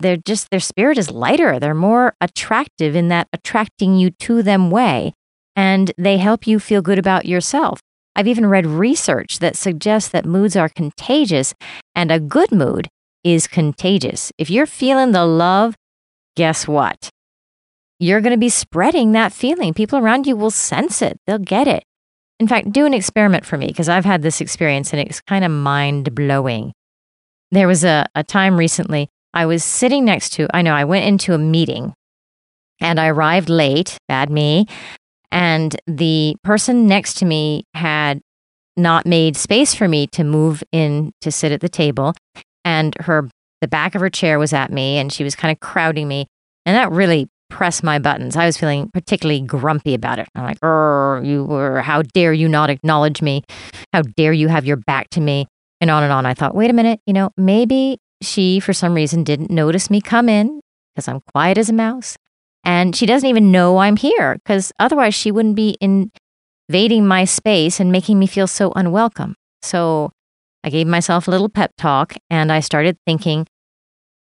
they're 0.00 0.16
just 0.16 0.50
their 0.50 0.60
spirit 0.60 0.98
is 0.98 1.10
lighter. 1.10 1.58
They're 1.58 1.74
more 1.74 2.14
attractive 2.20 2.96
in 2.96 3.08
that 3.08 3.28
attracting 3.32 3.96
you 3.96 4.10
to 4.10 4.42
them 4.42 4.70
way 4.70 5.14
and 5.56 5.92
they 5.98 6.16
help 6.16 6.46
you 6.46 6.58
feel 6.58 6.82
good 6.82 6.98
about 6.98 7.26
yourself. 7.26 7.80
I've 8.16 8.28
even 8.28 8.46
read 8.46 8.66
research 8.66 9.38
that 9.38 9.56
suggests 9.56 10.08
that 10.10 10.24
moods 10.24 10.56
are 10.56 10.68
contagious 10.68 11.54
and 11.94 12.10
a 12.10 12.20
good 12.20 12.50
mood 12.50 12.88
is 13.22 13.46
contagious. 13.46 14.32
If 14.38 14.50
you're 14.50 14.66
feeling 14.66 15.12
the 15.12 15.24
love, 15.26 15.76
guess 16.36 16.66
what? 16.66 17.10
You're 17.98 18.20
going 18.20 18.32
to 18.32 18.38
be 18.38 18.48
spreading 18.48 19.12
that 19.12 19.32
feeling. 19.32 19.74
People 19.74 19.98
around 19.98 20.26
you 20.26 20.34
will 20.34 20.50
sense 20.50 21.02
it, 21.02 21.18
they'll 21.26 21.38
get 21.38 21.68
it. 21.68 21.84
In 22.38 22.48
fact, 22.48 22.72
do 22.72 22.86
an 22.86 22.94
experiment 22.94 23.44
for 23.44 23.58
me 23.58 23.66
because 23.66 23.90
I've 23.90 24.06
had 24.06 24.22
this 24.22 24.40
experience 24.40 24.92
and 24.92 25.02
it's 25.02 25.20
kind 25.20 25.44
of 25.44 25.50
mind 25.50 26.14
blowing. 26.14 26.72
There 27.50 27.68
was 27.68 27.84
a, 27.84 28.06
a 28.14 28.24
time 28.24 28.56
recently 28.56 29.10
I 29.32 29.46
was 29.46 29.62
sitting 29.62 30.04
next 30.04 30.30
to, 30.34 30.48
I 30.54 30.62
know 30.62 30.74
I 30.74 30.84
went 30.84 31.06
into 31.06 31.34
a 31.34 31.38
meeting 31.38 31.94
and 32.80 32.98
I 32.98 33.08
arrived 33.08 33.48
late, 33.48 33.98
bad 34.08 34.30
me. 34.30 34.66
And 35.30 35.76
the 35.86 36.36
person 36.42 36.86
next 36.86 37.14
to 37.18 37.24
me 37.24 37.64
had 37.74 38.20
not 38.76 39.06
made 39.06 39.36
space 39.36 39.74
for 39.74 39.86
me 39.86 40.06
to 40.08 40.24
move 40.24 40.62
in 40.72 41.12
to 41.20 41.30
sit 41.30 41.52
at 41.52 41.60
the 41.60 41.68
table. 41.68 42.14
And 42.64 42.96
her, 43.00 43.28
the 43.60 43.68
back 43.68 43.94
of 43.94 44.00
her 44.00 44.10
chair 44.10 44.38
was 44.38 44.52
at 44.52 44.72
me 44.72 44.98
and 44.98 45.12
she 45.12 45.22
was 45.22 45.36
kind 45.36 45.52
of 45.52 45.60
crowding 45.60 46.08
me. 46.08 46.26
And 46.66 46.76
that 46.76 46.90
really 46.90 47.28
pressed 47.48 47.82
my 47.82 47.98
buttons. 47.98 48.36
I 48.36 48.46
was 48.46 48.56
feeling 48.56 48.90
particularly 48.92 49.40
grumpy 49.40 49.94
about 49.94 50.18
it. 50.18 50.28
I'm 50.34 50.44
like, 50.44 50.58
you 51.26 51.44
were, 51.44 51.82
how 51.82 52.02
dare 52.02 52.32
you 52.32 52.48
not 52.48 52.70
acknowledge 52.70 53.22
me? 53.22 53.44
How 53.92 54.02
dare 54.02 54.32
you 54.32 54.48
have 54.48 54.64
your 54.64 54.76
back 54.76 55.10
to 55.10 55.20
me? 55.20 55.46
And 55.80 55.90
on 55.90 56.02
and 56.02 56.12
on. 56.12 56.26
I 56.26 56.34
thought, 56.34 56.54
wait 56.54 56.70
a 56.70 56.74
minute, 56.74 57.00
you 57.06 57.12
know, 57.12 57.30
maybe 57.36 57.98
she, 58.22 58.60
for 58.60 58.72
some 58.72 58.94
reason, 58.94 59.24
didn't 59.24 59.50
notice 59.50 59.90
me 59.90 60.00
come 60.00 60.28
in 60.28 60.60
because 60.94 61.08
I'm 61.08 61.20
quiet 61.32 61.58
as 61.58 61.68
a 61.68 61.74
mouse. 61.74 62.16
And 62.64 62.94
she 62.94 63.06
doesn't 63.06 63.28
even 63.28 63.50
know 63.50 63.78
I'm 63.78 63.96
here 63.96 64.34
because 64.34 64.72
otherwise 64.78 65.14
she 65.14 65.30
wouldn't 65.30 65.56
be 65.56 65.78
invading 65.80 67.06
my 67.06 67.24
space 67.24 67.80
and 67.80 67.90
making 67.90 68.18
me 68.18 68.26
feel 68.26 68.46
so 68.46 68.72
unwelcome. 68.72 69.34
So 69.62 70.12
I 70.62 70.70
gave 70.70 70.86
myself 70.86 71.26
a 71.26 71.30
little 71.30 71.48
pep 71.48 71.72
talk 71.78 72.14
and 72.28 72.52
I 72.52 72.60
started 72.60 72.96
thinking 73.06 73.46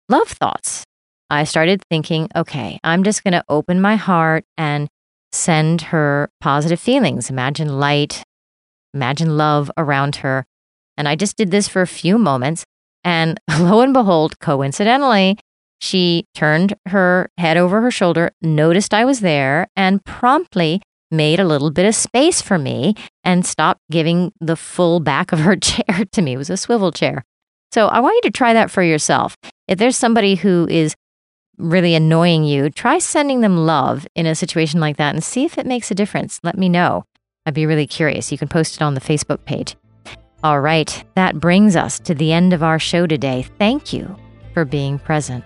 love 0.08 0.28
thoughts. 0.28 0.84
I 1.30 1.44
started 1.44 1.82
thinking, 1.88 2.28
okay, 2.34 2.78
I'm 2.84 3.02
just 3.02 3.24
going 3.24 3.32
to 3.32 3.44
open 3.48 3.80
my 3.80 3.96
heart 3.96 4.44
and 4.56 4.88
send 5.32 5.82
her 5.82 6.30
positive 6.40 6.80
feelings. 6.80 7.30
Imagine 7.30 7.80
light, 7.80 8.22
imagine 8.94 9.36
love 9.36 9.70
around 9.76 10.16
her. 10.16 10.44
And 10.96 11.08
I 11.08 11.14
just 11.16 11.36
did 11.36 11.50
this 11.50 11.68
for 11.68 11.82
a 11.82 11.86
few 11.86 12.18
moments. 12.18 12.64
And 13.06 13.40
lo 13.60 13.80
and 13.80 13.94
behold, 13.94 14.38
coincidentally, 14.40 15.38
she 15.80 16.26
turned 16.34 16.74
her 16.88 17.30
head 17.38 17.56
over 17.56 17.80
her 17.80 17.90
shoulder, 17.90 18.32
noticed 18.42 18.92
I 18.92 19.04
was 19.04 19.20
there, 19.20 19.68
and 19.76 20.04
promptly 20.04 20.82
made 21.10 21.38
a 21.38 21.44
little 21.44 21.70
bit 21.70 21.86
of 21.86 21.94
space 21.94 22.42
for 22.42 22.58
me 22.58 22.94
and 23.22 23.46
stopped 23.46 23.80
giving 23.90 24.32
the 24.40 24.56
full 24.56 24.98
back 24.98 25.32
of 25.32 25.38
her 25.38 25.56
chair 25.70 26.04
to 26.10 26.20
me. 26.20 26.32
It 26.32 26.38
was 26.38 26.50
a 26.50 26.56
swivel 26.56 26.90
chair. 26.90 27.24
So 27.72 27.86
I 27.86 28.00
want 28.00 28.16
you 28.16 28.22
to 28.22 28.36
try 28.36 28.52
that 28.52 28.70
for 28.70 28.82
yourself. 28.82 29.36
If 29.68 29.78
there's 29.78 29.96
somebody 29.96 30.34
who 30.34 30.66
is 30.68 30.96
really 31.58 31.94
annoying 31.94 32.44
you, 32.44 32.70
try 32.70 32.98
sending 32.98 33.40
them 33.40 33.66
love 33.66 34.06
in 34.14 34.26
a 34.26 34.34
situation 34.34 34.80
like 34.80 34.96
that 34.96 35.14
and 35.14 35.22
see 35.22 35.44
if 35.44 35.58
it 35.58 35.66
makes 35.66 35.90
a 35.90 35.94
difference. 35.94 36.40
Let 36.42 36.58
me 36.58 36.68
know. 36.68 37.04
I'd 37.44 37.54
be 37.54 37.66
really 37.66 37.86
curious. 37.86 38.32
You 38.32 38.38
can 38.38 38.48
post 38.48 38.76
it 38.76 38.82
on 38.82 38.94
the 38.94 39.00
Facebook 39.00 39.44
page. 39.44 39.76
All 40.44 40.60
right, 40.60 41.04
that 41.14 41.40
brings 41.40 41.76
us 41.76 41.98
to 42.00 42.14
the 42.14 42.32
end 42.32 42.52
of 42.52 42.62
our 42.62 42.78
show 42.78 43.06
today. 43.06 43.46
Thank 43.58 43.92
you 43.92 44.16
for 44.52 44.64
being 44.64 44.98
present. 44.98 45.44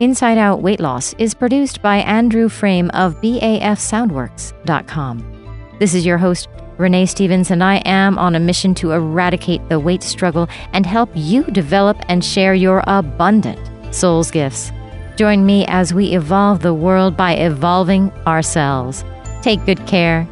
Inside 0.00 0.38
Out 0.38 0.62
Weight 0.62 0.80
Loss 0.80 1.14
is 1.18 1.34
produced 1.34 1.82
by 1.82 1.98
Andrew 1.98 2.48
Frame 2.48 2.88
of 2.90 3.16
BAFSoundworks.com. 3.16 5.76
This 5.78 5.94
is 5.94 6.06
your 6.06 6.18
host, 6.18 6.48
Renee 6.78 7.06
Stephens, 7.06 7.50
and 7.50 7.62
I 7.62 7.76
am 7.84 8.16
on 8.16 8.34
a 8.34 8.40
mission 8.40 8.74
to 8.76 8.92
eradicate 8.92 9.68
the 9.68 9.80
weight 9.80 10.02
struggle 10.02 10.48
and 10.72 10.86
help 10.86 11.10
you 11.14 11.44
develop 11.44 11.98
and 12.08 12.24
share 12.24 12.54
your 12.54 12.82
abundant 12.86 13.60
soul's 13.94 14.30
gifts. 14.30 14.72
Join 15.16 15.44
me 15.44 15.66
as 15.66 15.92
we 15.92 16.14
evolve 16.14 16.62
the 16.62 16.74
world 16.74 17.16
by 17.16 17.34
evolving 17.34 18.10
ourselves. 18.26 19.04
Take 19.42 19.66
good 19.66 19.84
care 19.86 20.26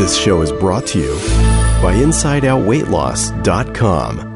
This 0.00 0.16
show 0.16 0.40
is 0.40 0.50
brought 0.50 0.86
to 0.86 0.98
you 0.98 1.12
by 1.82 1.92
InsideOutWeightLoss.com 1.92 4.29